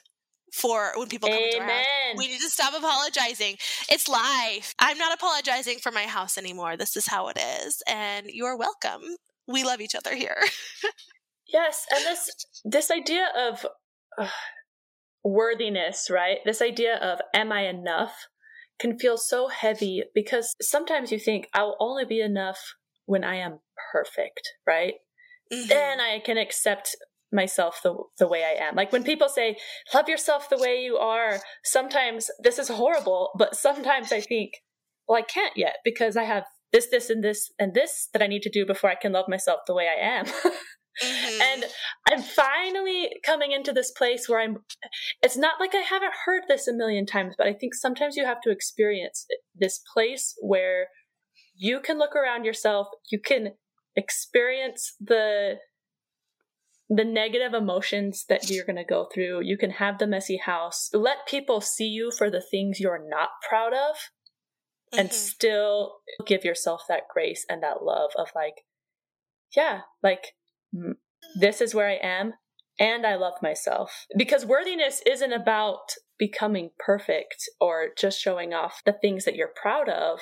for 0.53 0.93
when 0.97 1.09
people 1.09 1.29
come 1.29 1.39
into 1.39 1.61
our 1.61 1.69
house 1.69 1.87
we 2.17 2.29
need 2.29 2.41
to 2.41 2.51
stop 2.51 2.75
apologizing. 2.75 3.57
It's 3.89 4.09
life. 4.09 4.75
I'm 4.79 4.99
not 4.99 5.15
apologizing 5.15 5.79
for 5.79 5.91
my 5.91 6.05
house 6.05 6.37
anymore. 6.37 6.77
This 6.77 6.97
is 6.97 7.07
how 7.07 7.29
it 7.29 7.39
is. 7.65 7.83
And 7.87 8.27
you're 8.27 8.57
welcome. 8.57 9.03
We 9.47 9.65
love 9.65 9.81
each 9.81 9.95
other 9.95 10.15
here. 10.15 10.37
Yes, 11.47 11.87
and 11.95 12.05
this 12.05 12.31
this 12.65 12.91
idea 12.91 13.29
of 13.37 13.67
uh, 14.19 14.29
worthiness, 15.25 16.09
right? 16.11 16.39
This 16.45 16.63
idea 16.63 16.97
of 16.97 17.21
am 17.35 17.53
I 17.53 17.63
enough 17.67 18.27
can 18.79 18.99
feel 18.99 19.17
so 19.17 19.49
heavy 19.49 20.03
because 20.15 20.55
sometimes 20.61 21.13
you 21.13 21.19
think 21.19 21.49
I 21.55 21.63
will 21.63 21.77
only 21.81 22.05
be 22.05 22.21
enough 22.21 22.75
when 23.07 23.25
I 23.25 23.37
am 23.37 23.61
perfect, 23.93 24.49
right? 24.67 24.95
Mhm. 25.53 25.69
Then 25.69 26.01
I 26.01 26.19
can 26.21 26.39
accept 26.39 26.97
myself 27.33 27.81
the 27.83 27.95
the 28.19 28.29
way 28.29 28.45
I 28.45 28.65
am. 28.65 28.75
Like 28.75 28.93
when 28.93 29.05
people 29.05 29.29
say 29.29 29.57
love 29.95 30.09
yourself 30.09 30.49
the 30.49 30.59
way 30.59 30.83
you 30.83 30.97
are, 30.99 31.41
sometimes 31.65 32.31
this 32.43 32.59
is 32.59 32.69
horrible, 32.69 33.31
but 33.39 33.55
sometimes 33.57 34.13
I 34.13 34.21
think 34.21 34.55
well 35.09 35.19
I 35.19 35.23
can't 35.23 35.57
yet 35.57 35.77
because 35.85 36.17
I 36.17 36.25
have 36.25 36.45
this 36.73 36.89
this 36.91 37.11
and 37.11 37.23
this 37.23 37.51
and 37.59 37.75
this 37.75 38.09
that 38.13 38.23
I 38.23 38.27
need 38.27 38.43
to 38.43 38.51
do 38.51 38.67
before 38.67 38.91
I 38.91 38.95
can 38.97 39.13
love 39.13 39.29
myself 39.29 39.61
the 39.67 39.75
way 39.75 39.89
I 39.89 40.01
am. 40.19 40.27
Mhm. 41.01 41.41
and 41.41 41.65
I'm 42.11 42.23
finally 42.23 43.11
coming 43.25 43.53
into 43.53 43.73
this 43.73 43.91
place 43.91 44.29
where 44.29 44.41
I'm. 44.41 44.65
It's 45.23 45.37
not 45.37 45.61
like 45.61 45.75
I 45.75 45.79
haven't 45.79 46.13
heard 46.27 46.43
this 46.49 46.69
a 46.69 46.73
million 46.73 47.07
times, 47.07 47.35
but 47.39 47.47
I 47.47 47.55
think 47.55 47.75
sometimes 47.75 48.17
you 48.17 48.25
have 48.25 48.41
to 48.43 48.51
experience 48.51 49.27
this 49.55 49.81
place 49.93 50.35
where 50.41 50.89
you 51.55 51.81
can 51.81 51.99
look 51.99 52.15
around 52.15 52.45
yourself, 52.45 52.89
you 53.11 53.19
can 53.19 53.55
experience 53.97 54.95
the 55.01 55.59
the 56.89 57.05
negative 57.05 57.55
emotions 57.55 58.27
that 58.29 58.51
you're 58.51 58.67
going 58.67 58.77
to 58.77 58.85
go 58.85 59.09
through. 59.15 59.41
You 59.43 59.57
can 59.57 59.71
have 59.71 59.99
the 59.99 60.07
messy 60.07 60.37
house. 60.37 60.91
Let 60.93 61.27
people 61.27 61.63
see 61.63 61.87
you 61.87 62.11
for 62.11 62.29
the 62.29 62.43
things 62.43 62.81
you're 62.81 63.09
not 63.09 63.31
proud 63.49 63.73
of 63.73 63.97
and 64.93 65.09
Mhm. 65.09 65.13
still 65.15 66.01
give 66.27 66.45
yourself 66.45 66.85
that 66.89 67.09
grace 67.09 67.47
and 67.49 67.63
that 67.63 67.83
love 67.83 68.11
of 68.17 68.31
like 68.35 68.67
yeah 69.57 69.83
like 70.03 70.35
this 71.39 71.61
is 71.61 71.75
where 71.75 71.89
i 71.89 71.99
am 72.03 72.35
and 72.79 73.07
i 73.07 73.15
love 73.15 73.35
myself. 73.43 74.07
Because 74.17 74.47
worthiness 74.47 75.03
isn't 75.07 75.33
about 75.33 75.95
becoming 76.19 76.71
perfect 76.79 77.49
or 77.61 77.89
just 77.99 78.21
showing 78.21 78.55
off 78.55 78.83
the 78.87 78.93
things 78.93 79.25
that 79.25 79.35
you're 79.35 79.53
proud 79.61 79.89
of. 79.89 80.21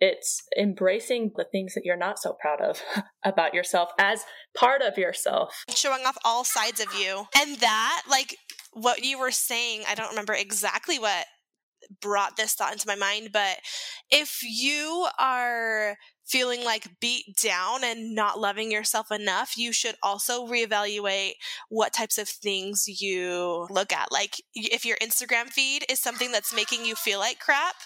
It's 0.00 0.42
embracing 0.58 1.32
the 1.36 1.44
things 1.44 1.74
that 1.74 1.84
you're 1.84 1.96
not 1.96 2.18
so 2.18 2.36
proud 2.40 2.60
of 2.60 2.82
about 3.24 3.54
yourself 3.54 3.90
as 3.98 4.24
part 4.56 4.82
of 4.82 4.98
yourself. 4.98 5.64
Showing 5.70 6.02
off 6.06 6.18
all 6.24 6.44
sides 6.44 6.80
of 6.80 6.92
you. 6.94 7.26
And 7.36 7.56
that, 7.58 8.02
like 8.10 8.36
what 8.72 9.04
you 9.04 9.18
were 9.18 9.30
saying, 9.30 9.82
I 9.88 9.94
don't 9.94 10.10
remember 10.10 10.34
exactly 10.34 10.98
what 10.98 11.26
brought 12.00 12.36
this 12.36 12.54
thought 12.54 12.72
into 12.72 12.88
my 12.88 12.96
mind, 12.96 13.30
but 13.32 13.58
if 14.10 14.40
you 14.42 15.06
are 15.20 15.96
feeling 16.28 16.64
like 16.64 17.00
beat 17.00 17.36
down 17.36 17.82
and 17.82 18.14
not 18.14 18.38
loving 18.38 18.70
yourself 18.70 19.10
enough, 19.10 19.56
you 19.56 19.72
should 19.72 19.96
also 20.02 20.46
reevaluate 20.46 21.32
what 21.68 21.92
types 21.92 22.18
of 22.18 22.28
things 22.28 22.84
you 23.00 23.66
look 23.70 23.92
at. 23.92 24.12
Like 24.12 24.36
if 24.54 24.84
your 24.84 24.96
Instagram 24.98 25.48
feed 25.48 25.84
is 25.88 25.98
something 25.98 26.30
that's 26.30 26.54
making 26.54 26.84
you 26.84 26.94
feel 26.94 27.18
like 27.18 27.40
crap, 27.40 27.76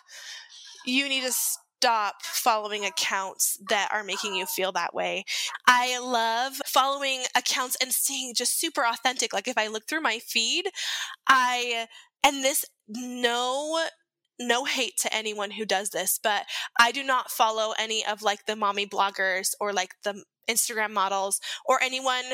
you 0.84 1.08
need 1.08 1.22
to 1.24 1.32
stop 1.32 2.22
following 2.22 2.84
accounts 2.84 3.58
that 3.68 3.88
are 3.92 4.04
making 4.04 4.34
you 4.34 4.46
feel 4.46 4.72
that 4.72 4.94
way. 4.94 5.24
I 5.66 5.98
love 5.98 6.54
following 6.66 7.22
accounts 7.36 7.76
and 7.80 7.92
seeing 7.92 8.34
just 8.34 8.60
super 8.60 8.84
authentic. 8.84 9.32
Like 9.32 9.48
if 9.48 9.58
I 9.58 9.68
look 9.68 9.88
through 9.88 10.00
my 10.00 10.18
feed, 10.20 10.66
I 11.28 11.86
and 12.24 12.44
this 12.44 12.64
no 12.88 13.84
no 14.46 14.64
hate 14.64 14.96
to 14.98 15.14
anyone 15.14 15.52
who 15.52 15.64
does 15.64 15.90
this, 15.90 16.18
but 16.22 16.44
I 16.78 16.92
do 16.92 17.02
not 17.02 17.30
follow 17.30 17.74
any 17.78 18.04
of 18.04 18.22
like 18.22 18.46
the 18.46 18.56
mommy 18.56 18.86
bloggers 18.86 19.54
or 19.60 19.72
like 19.72 19.94
the 20.04 20.24
Instagram 20.48 20.90
models 20.90 21.40
or 21.64 21.82
anyone 21.82 22.24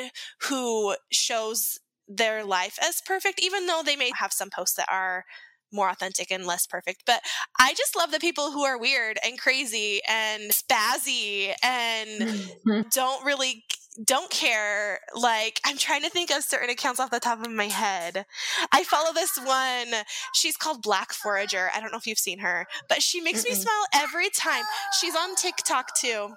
who 0.42 0.96
shows 1.12 1.78
their 2.08 2.44
life 2.44 2.78
as 2.82 3.02
perfect, 3.04 3.40
even 3.42 3.66
though 3.66 3.82
they 3.84 3.96
may 3.96 4.10
have 4.18 4.32
some 4.32 4.50
posts 4.50 4.76
that 4.76 4.88
are 4.90 5.24
more 5.72 5.90
authentic 5.90 6.30
and 6.30 6.46
less 6.46 6.66
perfect. 6.66 7.02
But 7.06 7.20
I 7.58 7.74
just 7.74 7.96
love 7.96 8.10
the 8.10 8.18
people 8.18 8.52
who 8.52 8.64
are 8.64 8.78
weird 8.78 9.18
and 9.24 9.38
crazy 9.38 10.00
and 10.08 10.50
spazzy 10.50 11.54
and 11.62 12.20
mm-hmm. 12.20 12.80
don't 12.94 13.24
really 13.24 13.64
don't 14.04 14.30
care. 14.30 15.00
Like, 15.14 15.60
I'm 15.64 15.76
trying 15.76 16.02
to 16.02 16.10
think 16.10 16.30
of 16.30 16.44
certain 16.44 16.70
accounts 16.70 17.00
off 17.00 17.10
the 17.10 17.20
top 17.20 17.40
of 17.40 17.50
my 17.50 17.64
head. 17.64 18.26
I 18.72 18.84
follow 18.84 19.12
this 19.12 19.38
one. 19.42 20.02
She's 20.34 20.56
called 20.56 20.82
Black 20.82 21.12
Forager. 21.12 21.70
I 21.74 21.80
don't 21.80 21.90
know 21.90 21.98
if 21.98 22.06
you've 22.06 22.18
seen 22.18 22.38
her, 22.38 22.66
but 22.88 23.02
she 23.02 23.20
makes 23.20 23.44
Mm-mm. 23.44 23.50
me 23.50 23.54
smile 23.56 23.86
every 23.94 24.30
time. 24.30 24.64
She's 25.00 25.16
on 25.16 25.34
TikTok 25.34 25.96
too 25.96 26.34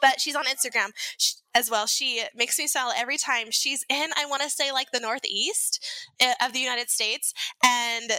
but 0.00 0.20
she's 0.20 0.36
on 0.36 0.44
Instagram 0.44 0.90
as 1.54 1.70
well. 1.70 1.86
She 1.86 2.22
makes 2.34 2.58
me 2.58 2.66
smile 2.66 2.92
every 2.96 3.16
time 3.16 3.48
she's 3.50 3.84
in, 3.88 4.10
I 4.16 4.26
want 4.26 4.42
to 4.42 4.50
say, 4.50 4.72
like 4.72 4.90
the 4.92 5.00
Northeast 5.00 5.84
eh, 6.20 6.34
of 6.44 6.52
the 6.52 6.60
United 6.60 6.90
States. 6.90 7.32
And 7.64 8.12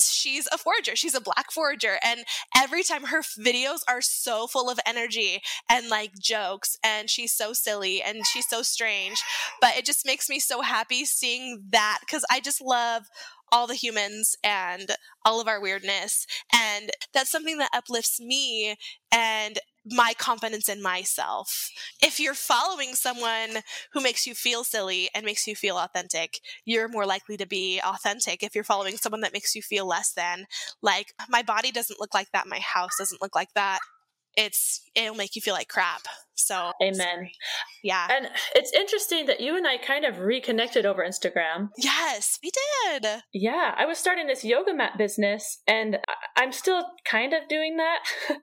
she's 0.00 0.48
a 0.52 0.58
forager. 0.58 0.96
She's 0.96 1.14
a 1.14 1.20
black 1.20 1.50
forager. 1.50 1.98
And 2.02 2.24
every 2.56 2.82
time 2.82 3.04
her 3.04 3.22
videos 3.22 3.80
are 3.88 4.00
so 4.00 4.46
full 4.46 4.68
of 4.70 4.80
energy 4.86 5.40
and 5.70 5.88
like 5.88 6.12
jokes, 6.20 6.76
and 6.84 7.08
she's 7.08 7.32
so 7.32 7.52
silly 7.52 8.02
and 8.02 8.26
she's 8.26 8.48
so 8.48 8.62
strange. 8.62 9.22
But 9.60 9.76
it 9.76 9.84
just 9.84 10.06
makes 10.06 10.28
me 10.28 10.40
so 10.40 10.62
happy 10.62 11.04
seeing 11.04 11.64
that 11.70 11.98
because 12.00 12.24
I 12.30 12.40
just 12.40 12.60
love 12.60 13.04
all 13.52 13.66
the 13.66 13.74
humans 13.74 14.36
and 14.42 14.96
all 15.24 15.40
of 15.40 15.46
our 15.48 15.60
weirdness. 15.60 16.26
And 16.52 16.90
that's 17.12 17.30
something 17.30 17.58
that 17.58 17.70
uplifts 17.72 18.20
me. 18.20 18.76
And 19.12 19.58
my 19.86 20.14
confidence 20.18 20.68
in 20.68 20.82
myself. 20.82 21.48
If 22.02 22.18
you're 22.18 22.34
following 22.34 22.94
someone 22.94 23.62
who 23.92 24.00
makes 24.00 24.26
you 24.26 24.34
feel 24.34 24.64
silly 24.64 25.10
and 25.14 25.24
makes 25.24 25.46
you 25.46 25.54
feel 25.54 25.76
authentic, 25.76 26.40
you're 26.64 26.88
more 26.88 27.06
likely 27.06 27.36
to 27.36 27.46
be 27.46 27.80
authentic. 27.84 28.42
If 28.42 28.54
you're 28.54 28.64
following 28.64 28.96
someone 28.96 29.20
that 29.20 29.32
makes 29.32 29.54
you 29.54 29.62
feel 29.62 29.86
less 29.86 30.12
than, 30.12 30.46
like, 30.82 31.12
my 31.28 31.42
body 31.42 31.70
doesn't 31.70 32.00
look 32.00 32.14
like 32.14 32.28
that, 32.32 32.46
my 32.46 32.60
house 32.60 32.92
doesn't 32.98 33.20
look 33.20 33.34
like 33.34 33.52
that, 33.54 33.80
it's 34.36 34.82
it'll 34.94 35.14
make 35.14 35.36
you 35.36 35.42
feel 35.42 35.54
like 35.54 35.68
crap. 35.68 36.02
So 36.36 36.72
Amen. 36.82 37.30
Yeah. 37.82 38.08
And 38.10 38.28
it's 38.54 38.72
interesting 38.72 39.26
that 39.26 39.40
you 39.40 39.56
and 39.56 39.66
I 39.66 39.78
kind 39.78 40.04
of 40.04 40.18
reconnected 40.18 40.84
over 40.84 41.04
Instagram. 41.04 41.68
Yes, 41.78 42.38
we 42.42 42.50
did. 42.50 43.06
Yeah, 43.32 43.74
I 43.76 43.86
was 43.86 43.98
starting 43.98 44.26
this 44.26 44.44
yoga 44.44 44.74
mat 44.74 44.98
business 44.98 45.58
and 45.66 45.98
I'm 46.36 46.52
still 46.52 46.84
kind 47.04 47.32
of 47.32 47.48
doing 47.48 47.76
that. 47.76 48.00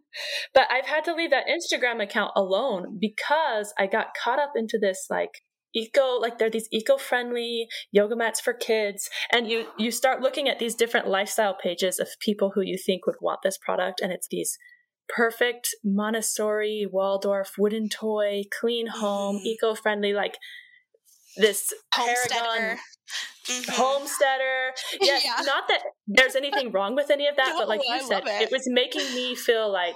but 0.53 0.71
I've 0.71 0.85
had 0.85 1.03
to 1.05 1.13
leave 1.13 1.31
that 1.31 1.45
Instagram 1.47 2.01
account 2.01 2.31
alone 2.35 2.97
because 2.99 3.73
I 3.77 3.87
got 3.87 4.15
caught 4.21 4.39
up 4.39 4.53
into 4.55 4.77
this 4.79 5.07
like 5.09 5.41
eco 5.73 6.17
like 6.19 6.37
they're 6.37 6.49
these 6.49 6.67
eco-friendly 6.71 7.67
yoga 7.91 8.15
mats 8.15 8.41
for 8.41 8.53
kids 8.53 9.09
and 9.31 9.47
you 9.47 9.67
you 9.77 9.89
start 9.89 10.21
looking 10.21 10.49
at 10.49 10.59
these 10.59 10.75
different 10.75 11.07
lifestyle 11.07 11.55
pages 11.55 11.97
of 11.97 12.09
people 12.19 12.51
who 12.53 12.61
you 12.61 12.77
think 12.77 13.05
would 13.05 13.15
want 13.21 13.39
this 13.41 13.57
product 13.57 14.01
and 14.01 14.11
it's 14.11 14.27
these 14.29 14.57
perfect 15.15 15.75
Montessori, 15.83 16.87
Waldorf, 16.89 17.53
wooden 17.57 17.89
toy, 17.89 18.43
clean 18.59 18.87
home, 18.87 19.37
mm. 19.37 19.45
eco 19.45 19.75
friendly, 19.75 20.13
like 20.13 20.37
this 21.37 21.73
Paragon 21.93 22.77
mm-hmm. 23.47 23.71
homesteader. 23.71 24.71
Yes, 25.01 25.23
yeah. 25.25 25.43
not 25.43 25.67
that 25.67 25.81
there's 26.07 26.35
anything 26.35 26.71
wrong 26.71 26.95
with 26.95 27.09
any 27.09 27.27
of 27.27 27.35
that, 27.37 27.49
no, 27.49 27.59
but 27.59 27.67
like 27.67 27.81
you 27.87 27.93
I 27.93 28.01
said, 28.01 28.23
it. 28.25 28.43
it 28.43 28.51
was 28.51 28.63
making 28.67 29.13
me 29.15 29.35
feel 29.35 29.71
like 29.71 29.95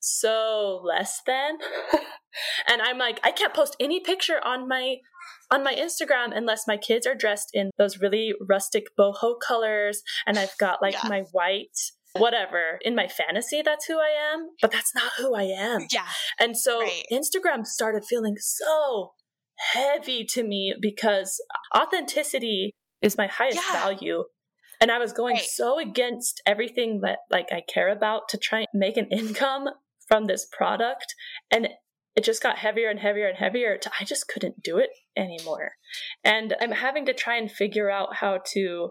so 0.00 0.82
less 0.84 1.20
than. 1.26 1.58
and 2.68 2.82
I'm 2.82 2.98
like, 2.98 3.20
I 3.24 3.30
can't 3.30 3.54
post 3.54 3.76
any 3.80 4.00
picture 4.00 4.44
on 4.44 4.68
my 4.68 4.96
on 5.50 5.62
my 5.62 5.74
Instagram 5.74 6.36
unless 6.36 6.66
my 6.66 6.76
kids 6.76 7.06
are 7.06 7.14
dressed 7.14 7.50
in 7.52 7.70
those 7.78 8.00
really 8.00 8.34
rustic 8.48 8.86
boho 8.98 9.34
colors 9.46 10.02
and 10.26 10.38
I've 10.38 10.56
got 10.58 10.80
like 10.80 10.94
yeah. 10.94 11.08
my 11.08 11.20
white 11.32 11.78
whatever. 12.16 12.78
In 12.82 12.94
my 12.94 13.08
fantasy, 13.08 13.62
that's 13.62 13.86
who 13.86 13.98
I 13.98 14.32
am, 14.32 14.48
but 14.60 14.70
that's 14.70 14.94
not 14.94 15.12
who 15.18 15.34
I 15.34 15.44
am. 15.44 15.86
Yeah. 15.92 16.06
And 16.38 16.56
so 16.56 16.80
right. 16.80 17.04
Instagram 17.12 17.66
started 17.66 18.04
feeling 18.04 18.36
so 18.38 19.12
heavy 19.58 20.24
to 20.30 20.42
me 20.42 20.74
because 20.80 21.40
authenticity 21.76 22.72
is 23.02 23.18
my 23.18 23.26
highest 23.26 23.60
yeah. 23.68 23.80
value. 23.80 24.24
And 24.80 24.90
I 24.90 24.98
was 24.98 25.12
going 25.12 25.36
right. 25.36 25.44
so 25.44 25.78
against 25.78 26.42
everything 26.46 27.00
that 27.02 27.18
like 27.30 27.48
I 27.52 27.62
care 27.72 27.88
about 27.88 28.28
to 28.30 28.38
try 28.38 28.60
and 28.60 28.68
make 28.74 28.96
an 28.96 29.08
income 29.10 29.66
from 30.08 30.26
this 30.26 30.46
product. 30.50 31.14
And 31.50 31.68
it 32.16 32.24
just 32.24 32.42
got 32.42 32.58
heavier 32.58 32.90
and 32.90 33.00
heavier 33.00 33.28
and 33.28 33.36
heavier 33.36 33.76
to 33.78 33.90
I 34.00 34.04
just 34.04 34.28
couldn't 34.28 34.62
do 34.62 34.78
it 34.78 34.90
anymore. 35.16 35.72
And 36.22 36.54
I'm 36.60 36.72
having 36.72 37.06
to 37.06 37.14
try 37.14 37.36
and 37.36 37.50
figure 37.50 37.90
out 37.90 38.16
how 38.16 38.40
to 38.52 38.90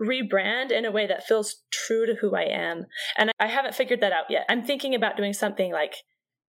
rebrand 0.00 0.70
in 0.70 0.84
a 0.84 0.90
way 0.90 1.06
that 1.06 1.26
feels 1.26 1.56
true 1.70 2.06
to 2.06 2.14
who 2.20 2.34
I 2.34 2.44
am. 2.44 2.86
And 3.16 3.30
I 3.38 3.46
haven't 3.46 3.74
figured 3.74 4.00
that 4.00 4.12
out 4.12 4.30
yet. 4.30 4.46
I'm 4.48 4.64
thinking 4.64 4.94
about 4.94 5.16
doing 5.16 5.32
something 5.32 5.72
like 5.72 5.94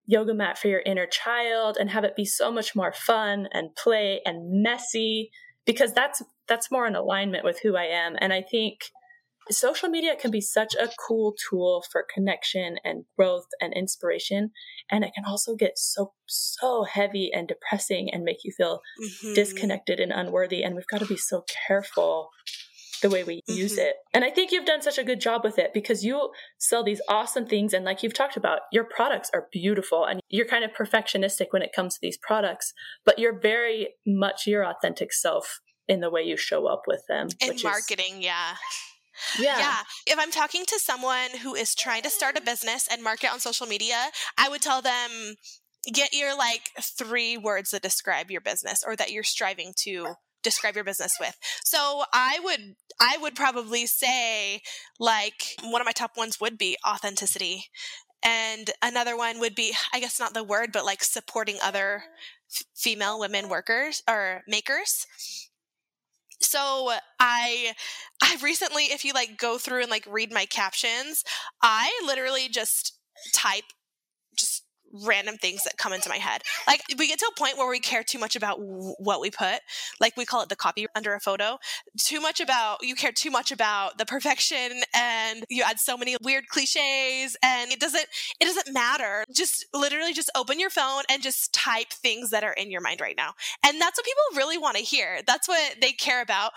yoga 0.06 0.34
mat 0.34 0.58
for 0.58 0.68
your 0.68 0.82
inner 0.82 1.06
child 1.06 1.78
and 1.80 1.90
have 1.90 2.04
it 2.04 2.16
be 2.16 2.26
so 2.26 2.52
much 2.52 2.76
more 2.76 2.94
fun 2.94 3.48
and 3.54 3.76
play 3.76 4.22
and 4.26 4.64
messy 4.64 5.32
because 5.66 5.94
that's 5.94 6.24
that's 6.48 6.72
more 6.72 6.88
in 6.88 6.96
alignment 6.96 7.46
with 7.46 7.60
who 7.62 7.76
I 7.76 7.84
am. 7.84 8.16
And 8.20 8.34
I 8.34 8.42
think 8.42 8.80
social 9.50 9.90
media 9.90 10.16
can 10.16 10.32
be 10.32 10.42
such 10.42 10.76
a 10.76 10.90
cool 11.08 11.34
tool 11.50 11.84
for 11.92 12.06
connection 12.14 12.78
and 12.84 13.06
growth 13.18 13.48
and 13.60 13.74
inspiration 13.74 14.52
and 14.90 15.04
it 15.04 15.14
can 15.16 15.26
also 15.26 15.56
get 15.56 15.78
so 15.78 16.14
so 16.28 16.84
heavy 16.84 17.32
and 17.34 17.48
depressing 17.48 18.10
and 18.14 18.24
make 18.24 18.44
you 18.44 18.52
feel 18.56 18.82
mm-hmm. 19.02 19.34
disconnected 19.34 20.00
and 20.00 20.12
unworthy 20.12 20.64
and 20.64 20.76
we've 20.76 20.88
got 20.88 21.00
to 21.00 21.08
be 21.08 21.18
so 21.18 21.44
careful 21.68 22.30
the 23.02 23.10
way 23.10 23.24
we 23.24 23.38
mm-hmm. 23.38 23.54
use 23.54 23.78
it. 23.78 23.96
And 24.14 24.24
I 24.24 24.30
think 24.30 24.52
you've 24.52 24.66
done 24.66 24.82
such 24.82 24.98
a 24.98 25.04
good 25.04 25.20
job 25.20 25.44
with 25.44 25.58
it 25.58 25.74
because 25.74 26.04
you 26.04 26.32
sell 26.58 26.84
these 26.84 27.02
awesome 27.08 27.46
things. 27.46 27.74
And 27.74 27.86
like 27.86 28.04
you've 28.04 28.14
talked 28.14 28.38
about, 28.38 28.62
your 28.72 28.84
products 28.84 29.30
are 29.34 29.48
beautiful 29.52 30.06
and 30.06 30.22
you're 30.30 30.48
kind 30.48 30.64
of 30.64 30.72
perfectionistic 30.72 31.48
when 31.52 31.62
it 31.62 31.74
comes 31.76 31.96
to 31.96 32.00
these 32.02 32.18
products, 32.18 32.74
but 33.06 33.20
you're 33.20 33.40
very 33.40 33.90
much 34.06 34.48
your 34.48 34.66
authentic 34.66 35.14
self 35.14 35.60
in 35.88 36.00
the 36.00 36.10
way 36.10 36.22
you 36.22 36.38
show 36.38 36.68
up 36.68 36.84
with 36.88 37.04
them. 37.08 37.28
In 37.42 37.58
marketing, 37.64 38.20
is, 38.20 38.26
yeah. 38.26 38.56
Yeah. 39.40 39.60
Yeah. 39.60 39.78
If 40.08 40.20
I'm 40.20 40.32
talking 40.32 40.66
to 40.66 40.80
someone 40.80 41.38
who 41.44 41.54
is 41.54 41.76
trying 41.76 42.04
to 42.04 42.10
start 42.10 42.38
a 42.38 42.42
business 42.42 42.88
and 42.92 43.04
market 43.04 43.32
on 43.32 43.40
social 43.40 43.68
media, 43.68 44.08
I 44.38 44.50
would 44.50 44.62
tell 44.62 44.82
them 44.82 45.36
get 45.94 46.14
your 46.14 46.36
like 46.38 46.70
three 46.80 47.38
words 47.38 47.72
that 47.72 47.82
describe 47.82 48.32
your 48.32 48.42
business 48.42 48.84
or 48.86 48.96
that 48.96 49.12
you're 49.12 49.24
striving 49.24 49.74
to 49.78 50.16
describe 50.44 50.76
your 50.76 50.84
business 50.84 51.14
with. 51.20 51.38
So 51.64 52.04
I 52.14 52.40
would 52.44 52.76
I 53.00 53.18
would 53.22 53.36
probably 53.36 53.86
say 53.86 54.62
like 55.00 55.56
one 55.64 55.82
of 55.82 55.86
my 55.86 55.92
top 55.92 56.18
ones 56.18 56.40
would 56.40 56.58
be 56.58 56.78
authenticity. 56.88 57.66
And 58.24 58.70
another 58.84 59.18
one 59.18 59.40
would 59.40 59.56
be 59.56 59.74
I 59.94 60.00
guess 60.00 60.20
not 60.20 60.34
the 60.34 60.44
word 60.44 60.72
but 60.72 60.86
like 60.86 61.04
supporting 61.04 61.58
other 61.62 62.04
f- 62.54 62.64
female 62.76 63.20
women 63.20 63.50
workers 63.50 64.04
or 64.08 64.44
makers. 64.48 65.06
So 66.40 66.92
I 67.20 67.74
I 68.22 68.38
recently 68.42 68.86
if 68.86 69.06
you 69.06 69.14
like 69.14 69.38
go 69.38 69.58
through 69.58 69.82
and 69.82 69.92
like 69.92 70.06
read 70.10 70.32
my 70.32 70.46
captions, 70.46 71.24
I 71.62 71.92
literally 72.06 72.50
just 72.50 72.98
type 73.34 73.66
random 74.94 75.38
things 75.38 75.64
that 75.64 75.78
come 75.78 75.94
into 75.94 76.10
my 76.10 76.18
head. 76.18 76.42
Like 76.68 76.82
we 76.98 77.08
get 77.08 77.20
to 77.20 77.32
a 77.32 77.40
point 77.40 77.58
where 77.58 77.70
we 77.70 77.80
care 77.80 78.04
too 78.04 78.20
much 78.20 78.36
about 78.36 78.58
w- 78.58 78.96
what 79.00 79.22
we 79.22 79.32
put, 79.32 79.60
like 80.00 80.18
we 80.18 80.26
call 80.26 80.42
it 80.42 80.50
the 80.50 80.56
copy 80.56 80.88
under 80.96 81.14
a 81.14 81.20
photo. 81.20 81.58
Too 81.98 82.22
much 82.22 82.40
about 82.40 82.84
you 82.84 82.96
care 82.96 83.12
too 83.12 83.32
much 83.32 83.52
about 83.52 83.98
the 83.98 84.06
perfection 84.06 84.82
and 84.94 85.44
you 85.50 85.64
add 85.64 85.80
so 85.80 85.98
many 85.98 86.16
weird 86.22 86.46
clichés 86.54 87.34
and 87.44 87.72
it 87.72 87.80
doesn't 87.80 88.06
it 88.40 88.46
doesn't 88.46 88.74
matter. 88.74 89.24
Just 89.34 89.66
literally 89.74 90.14
just 90.14 90.32
open 90.36 90.60
your 90.60 90.70
phone 90.70 91.04
and 91.10 91.22
just 91.22 91.54
type 91.54 91.92
things 91.92 92.30
that 92.32 92.44
are 92.44 92.54
in 92.54 92.72
your 92.72 92.82
mind 92.82 93.02
right 93.02 93.16
now. 93.18 93.34
And 93.66 93.80
that's 93.80 93.98
what 93.98 94.06
people 94.06 94.38
really 94.38 94.58
want 94.58 94.78
to 94.78 94.84
hear. 94.84 95.22
That's 95.26 95.48
what 95.48 95.76
they 95.82 95.92
care 95.92 96.22
about. 96.22 96.52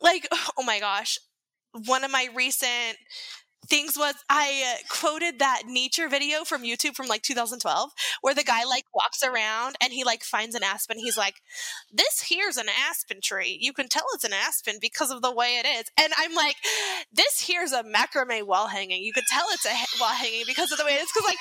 Like 0.00 0.26
oh 0.58 0.62
my 0.64 0.80
gosh, 0.80 1.18
one 1.84 2.04
of 2.04 2.10
my 2.10 2.28
recent 2.34 2.96
things 3.68 3.96
was 3.96 4.14
I 4.28 4.74
uh, 4.74 4.82
quoted 4.88 5.38
that 5.38 5.62
nature 5.66 6.08
video 6.08 6.44
from 6.44 6.62
YouTube 6.62 6.94
from 6.94 7.06
like 7.06 7.22
2012 7.22 7.90
where 8.20 8.34
the 8.34 8.42
guy 8.44 8.64
like 8.64 8.84
walks 8.94 9.22
around 9.22 9.76
and 9.82 9.92
he 9.92 10.04
like 10.04 10.22
finds 10.22 10.54
an 10.54 10.62
aspen. 10.62 10.98
He's 10.98 11.16
like, 11.16 11.36
"This 11.92 12.26
here's 12.28 12.56
an 12.56 12.68
aspen 12.88 13.20
tree. 13.22 13.58
You 13.60 13.72
can 13.72 13.88
tell 13.88 14.04
it's 14.14 14.24
an 14.24 14.32
aspen 14.32 14.76
because 14.80 15.10
of 15.10 15.22
the 15.22 15.32
way 15.32 15.60
it 15.62 15.66
is." 15.66 15.84
And 15.98 16.12
I'm 16.18 16.34
like, 16.34 16.56
"This 17.12 17.46
here's 17.46 17.72
a 17.72 17.82
macrame 17.82 18.46
wall 18.46 18.68
hanging. 18.68 19.02
You 19.02 19.12
could 19.12 19.24
tell 19.30 19.46
it's 19.50 19.66
a 19.66 19.74
wall 20.00 20.10
hanging 20.10 20.44
because 20.46 20.72
of 20.72 20.78
the 20.78 20.84
way 20.84 20.92
it 20.92 21.02
is." 21.02 21.08
Because 21.12 21.28
like 21.28 21.38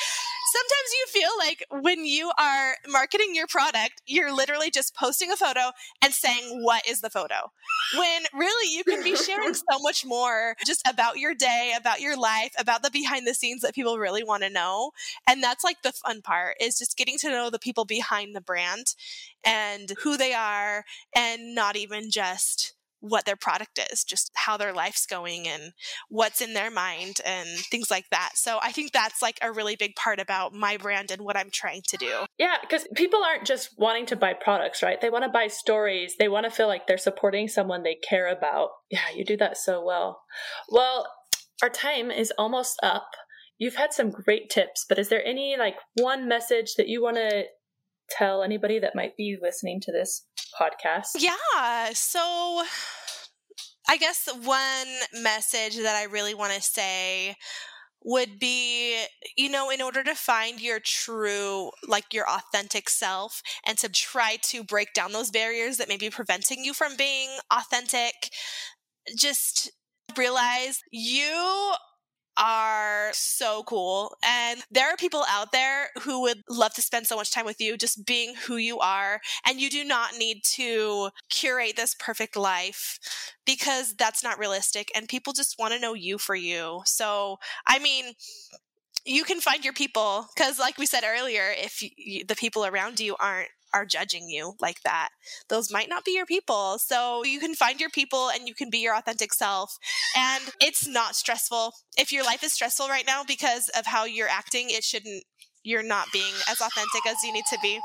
sometimes 0.51 0.89
you 0.93 1.05
feel 1.07 1.29
like 1.37 1.65
when 1.83 2.05
you 2.05 2.31
are 2.39 2.75
marketing 2.87 3.33
your 3.33 3.47
product, 3.47 4.01
you're 4.05 4.33
literally 4.33 4.69
just 4.69 4.95
posting 4.95 5.31
a 5.31 5.35
photo 5.35 5.71
and 6.03 6.13
saying, 6.13 6.63
What 6.63 6.87
is 6.87 7.01
the 7.01 7.09
photo? 7.09 7.51
When 7.97 8.23
really 8.33 8.73
you 8.73 8.83
can 8.83 9.03
be 9.03 9.15
sharing 9.15 9.53
so 9.71 9.79
much 9.81 10.05
more 10.05 10.55
just 10.65 10.87
about 10.87 11.17
your 11.17 11.33
day, 11.33 11.73
about 11.77 12.01
your 12.01 12.17
life, 12.17 12.53
about 12.57 12.83
the 12.83 12.91
behind 12.91 13.27
the 13.27 13.33
scenes 13.33 13.61
that 13.61 13.75
people 13.75 13.97
really 13.97 14.23
want 14.23 14.43
to 14.43 14.49
know. 14.49 14.91
And 15.27 15.43
that's 15.43 15.63
like 15.63 15.81
the 15.81 15.91
fun 15.91 16.21
part 16.21 16.57
is 16.59 16.77
just 16.77 16.97
getting 16.97 17.17
to 17.19 17.29
know 17.29 17.49
the 17.49 17.59
people 17.59 17.85
behind 17.85 18.35
the 18.35 18.41
brand 18.41 18.95
and 19.43 19.91
who 20.03 20.17
they 20.17 20.33
are 20.33 20.85
and 21.15 21.55
not 21.55 21.75
even 21.75 22.11
just 22.11 22.74
what 23.07 23.25
their 23.25 23.35
product 23.35 23.79
is, 23.91 24.03
just 24.03 24.31
how 24.35 24.57
their 24.57 24.73
life's 24.73 25.05
going 25.05 25.47
and 25.47 25.73
what's 26.09 26.41
in 26.41 26.53
their 26.53 26.71
mind 26.71 27.21
and 27.25 27.47
things 27.47 27.91
like 27.91 28.05
that. 28.11 28.31
So 28.35 28.59
I 28.61 28.71
think 28.71 28.91
that's 28.91 29.21
like 29.21 29.37
a 29.41 29.51
really 29.51 29.75
big 29.75 29.95
part 29.95 30.19
about 30.19 30.53
my 30.53 30.77
brand 30.77 31.11
and 31.11 31.21
what 31.21 31.37
I'm 31.37 31.49
trying 31.51 31.83
to 31.87 31.97
do. 31.97 32.25
Yeah, 32.37 32.55
because 32.61 32.87
people 32.95 33.21
aren't 33.23 33.45
just 33.45 33.69
wanting 33.77 34.05
to 34.07 34.15
buy 34.15 34.33
products, 34.33 34.81
right? 34.81 34.99
They 34.99 35.09
want 35.09 35.23
to 35.23 35.29
buy 35.29 35.47
stories. 35.47 36.15
They 36.17 36.27
want 36.27 36.45
to 36.45 36.51
feel 36.51 36.67
like 36.67 36.87
they're 36.87 36.97
supporting 36.97 37.47
someone 37.47 37.83
they 37.83 37.95
care 37.95 38.27
about. 38.27 38.69
Yeah, 38.89 39.09
you 39.15 39.23
do 39.23 39.37
that 39.37 39.57
so 39.57 39.83
well. 39.83 40.21
Well, 40.69 41.07
our 41.61 41.69
time 41.69 42.11
is 42.11 42.33
almost 42.37 42.79
up. 42.83 43.09
You've 43.57 43.75
had 43.75 43.93
some 43.93 44.09
great 44.09 44.49
tips, 44.49 44.85
but 44.87 44.99
is 44.99 45.09
there 45.09 45.25
any 45.25 45.55
like 45.57 45.75
one 45.95 46.27
message 46.27 46.75
that 46.75 46.87
you 46.87 47.01
want 47.01 47.17
to 47.17 47.45
tell 48.09 48.43
anybody 48.43 48.79
that 48.79 48.95
might 48.95 49.15
be 49.17 49.37
listening 49.41 49.79
to 49.81 49.91
this 49.91 50.25
podcast? 50.59 51.17
Yeah. 51.17 51.93
So 51.93 52.63
I 53.87 53.97
guess 53.97 54.27
one 54.43 55.21
message 55.21 55.77
that 55.77 55.95
I 55.95 56.03
really 56.03 56.33
want 56.33 56.53
to 56.53 56.61
say 56.61 57.35
would 58.07 58.39
be 58.39 59.03
you 59.35 59.49
know 59.49 59.71
in 59.71 59.81
order 59.81 60.03
to 60.03 60.13
find 60.13 60.61
your 60.61 60.79
true 60.79 61.71
like 61.87 62.13
your 62.13 62.25
authentic 62.29 62.87
self 62.87 63.41
and 63.65 63.79
to 63.79 63.89
try 63.89 64.37
to 64.43 64.63
break 64.63 64.93
down 64.93 65.11
those 65.11 65.31
barriers 65.31 65.77
that 65.77 65.89
may 65.89 65.97
be 65.97 66.09
preventing 66.11 66.63
you 66.63 66.71
from 66.71 66.95
being 66.95 67.29
authentic 67.51 68.13
just 69.17 69.71
realize 70.15 70.81
you 70.91 71.73
are 72.37 73.09
so 73.13 73.63
cool. 73.63 74.15
And 74.23 74.63
there 74.71 74.89
are 74.89 74.97
people 74.97 75.23
out 75.29 75.51
there 75.51 75.89
who 76.01 76.21
would 76.21 76.43
love 76.49 76.73
to 76.75 76.81
spend 76.81 77.07
so 77.07 77.15
much 77.15 77.31
time 77.31 77.45
with 77.45 77.61
you 77.61 77.77
just 77.77 78.05
being 78.05 78.35
who 78.35 78.57
you 78.57 78.79
are. 78.79 79.21
And 79.45 79.59
you 79.59 79.69
do 79.69 79.83
not 79.83 80.17
need 80.17 80.43
to 80.55 81.09
curate 81.29 81.75
this 81.75 81.95
perfect 81.97 82.35
life 82.35 82.99
because 83.45 83.95
that's 83.95 84.23
not 84.23 84.39
realistic. 84.39 84.91
And 84.95 85.07
people 85.07 85.33
just 85.33 85.57
want 85.59 85.73
to 85.73 85.79
know 85.79 85.93
you 85.93 86.17
for 86.17 86.35
you. 86.35 86.81
So, 86.85 87.37
I 87.65 87.79
mean, 87.79 88.13
you 89.05 89.23
can 89.23 89.39
find 89.39 89.63
your 89.63 89.73
people 89.73 90.27
because 90.35 90.57
like 90.59 90.77
we 90.77 90.85
said 90.85 91.03
earlier 91.05 91.53
if 91.55 91.81
you, 91.81 92.25
the 92.25 92.35
people 92.35 92.65
around 92.65 92.99
you 92.99 93.15
aren't 93.19 93.49
are 93.75 93.85
judging 93.85 94.29
you 94.29 94.53
like 94.61 94.81
that. 94.83 95.09
Those 95.49 95.69
might 95.69 95.89
not 95.89 96.05
be 96.05 96.11
your 96.11 96.25
people. 96.25 96.79
So 96.79 97.25
you 97.25 97.39
can 97.39 97.53
find 97.53 97.79
your 97.79 97.89
people 97.89 98.29
and 98.29 98.47
you 98.47 98.55
can 98.55 98.69
be 98.69 98.77
your 98.77 98.95
authentic 98.95 99.33
self. 99.33 99.77
And 100.15 100.43
it's 100.61 100.87
not 100.87 101.15
stressful. 101.15 101.73
If 101.97 102.13
your 102.13 102.23
life 102.23 102.41
is 102.41 102.53
stressful 102.53 102.87
right 102.87 103.05
now 103.05 103.23
because 103.27 103.69
of 103.77 103.85
how 103.85 104.05
you're 104.05 104.29
acting, 104.29 104.67
it 104.69 104.85
shouldn't, 104.85 105.25
you're 105.63 105.83
not 105.83 106.07
being 106.13 106.33
as 106.49 106.61
authentic 106.61 107.05
as 107.05 107.17
you 107.21 107.33
need 107.33 107.43
to 107.49 107.59
be. 107.61 107.79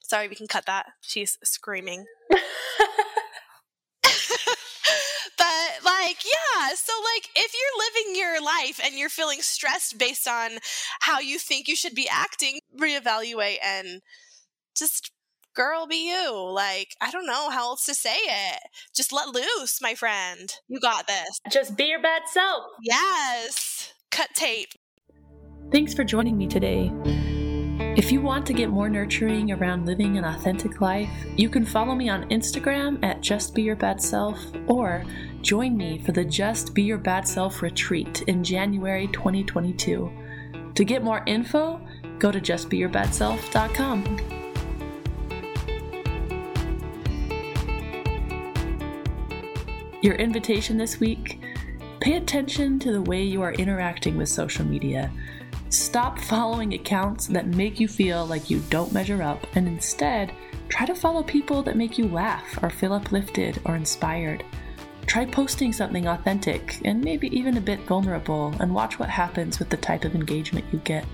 Sorry, 0.00 0.28
we 0.28 0.36
can 0.36 0.46
cut 0.46 0.66
that. 0.66 0.86
She's 1.00 1.36
screaming. 1.42 2.04
but 5.42 5.84
like 5.84 6.18
yeah 6.24 6.68
so 6.74 6.92
like 7.14 7.28
if 7.34 7.52
you're 7.52 7.86
living 7.86 8.16
your 8.16 8.42
life 8.42 8.80
and 8.84 8.94
you're 8.94 9.08
feeling 9.08 9.40
stressed 9.40 9.98
based 9.98 10.28
on 10.28 10.50
how 11.00 11.18
you 11.18 11.38
think 11.38 11.66
you 11.66 11.76
should 11.76 11.94
be 11.94 12.08
acting 12.08 12.60
reevaluate 12.78 13.58
and 13.64 14.02
just 14.76 15.10
girl 15.54 15.86
be 15.86 16.08
you 16.08 16.50
like 16.50 16.88
i 17.02 17.10
don't 17.10 17.26
know 17.26 17.50
how 17.50 17.70
else 17.70 17.84
to 17.84 17.94
say 17.94 18.16
it. 18.16 18.60
Just 18.94 19.12
let 19.12 19.28
loose 19.28 19.80
my 19.80 19.94
friend. 19.94 20.52
You 20.68 20.80
got 20.80 21.06
this. 21.06 21.40
Just 21.50 21.76
be 21.76 21.84
your 21.84 22.02
bad 22.02 22.22
self. 22.26 22.64
Yes. 22.82 23.92
Cut 24.10 24.28
tape. 24.34 24.68
Thanks 25.70 25.94
for 25.94 26.04
joining 26.04 26.36
me 26.36 26.46
today. 26.46 26.92
If 27.96 28.12
you 28.12 28.20
want 28.20 28.46
to 28.46 28.52
get 28.52 28.70
more 28.70 28.88
nurturing 28.88 29.52
around 29.52 29.86
living 29.86 30.16
an 30.16 30.24
authentic 30.24 30.80
life 30.80 31.10
you 31.36 31.50
can 31.50 31.64
follow 31.64 31.94
me 31.94 32.08
on 32.08 32.28
instagram 32.30 33.02
at 33.04 33.20
just 33.20 33.54
be 33.54 33.62
your 33.62 33.76
bad 33.76 34.00
self 34.00 34.38
or 34.66 35.04
join 35.42 35.76
me 35.76 35.98
for 35.98 36.12
the 36.12 36.24
just 36.24 36.74
be 36.74 36.84
your 36.84 36.96
bad 36.96 37.28
self 37.28 37.60
retreat 37.60 38.22
in 38.28 38.42
january 38.42 39.08
2022 39.08 40.10
to 40.74 40.84
get 40.84 41.04
more 41.04 41.22
info 41.26 41.78
go 42.18 42.32
to 42.32 42.40
justbeyourbadself.com 42.40 44.31
Your 50.02 50.16
invitation 50.16 50.76
this 50.76 50.98
week 50.98 51.38
pay 52.00 52.16
attention 52.16 52.80
to 52.80 52.90
the 52.90 53.02
way 53.02 53.22
you 53.22 53.40
are 53.40 53.52
interacting 53.52 54.16
with 54.16 54.28
social 54.28 54.64
media. 54.64 55.12
Stop 55.68 56.18
following 56.18 56.74
accounts 56.74 57.28
that 57.28 57.46
make 57.46 57.78
you 57.78 57.86
feel 57.86 58.26
like 58.26 58.50
you 58.50 58.58
don't 58.68 58.92
measure 58.92 59.22
up, 59.22 59.46
and 59.54 59.68
instead, 59.68 60.32
try 60.68 60.86
to 60.86 60.94
follow 60.96 61.22
people 61.22 61.62
that 61.62 61.76
make 61.76 61.98
you 61.98 62.08
laugh 62.08 62.58
or 62.64 62.68
feel 62.68 62.94
uplifted 62.94 63.60
or 63.64 63.76
inspired. 63.76 64.44
Try 65.06 65.24
posting 65.24 65.72
something 65.72 66.08
authentic 66.08 66.80
and 66.84 67.04
maybe 67.04 67.28
even 67.28 67.56
a 67.56 67.60
bit 67.60 67.78
vulnerable 67.82 68.52
and 68.58 68.74
watch 68.74 68.98
what 68.98 69.08
happens 69.08 69.60
with 69.60 69.70
the 69.70 69.76
type 69.76 70.04
of 70.04 70.16
engagement 70.16 70.66
you 70.72 70.80
get. 70.80 71.06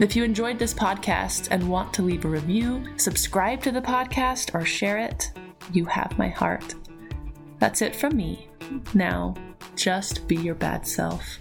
If 0.00 0.16
you 0.16 0.24
enjoyed 0.24 0.58
this 0.58 0.74
podcast 0.74 1.46
and 1.52 1.70
want 1.70 1.94
to 1.94 2.02
leave 2.02 2.24
a 2.24 2.28
review, 2.28 2.84
subscribe 2.96 3.62
to 3.62 3.70
the 3.70 3.80
podcast, 3.80 4.52
or 4.52 4.64
share 4.64 4.98
it, 4.98 5.30
you 5.72 5.84
have 5.84 6.18
my 6.18 6.28
heart. 6.28 6.74
That's 7.60 7.82
it 7.82 7.94
from 7.94 8.16
me. 8.16 8.48
Now, 8.94 9.34
just 9.76 10.26
be 10.26 10.36
your 10.36 10.54
bad 10.56 10.86
self. 10.86 11.38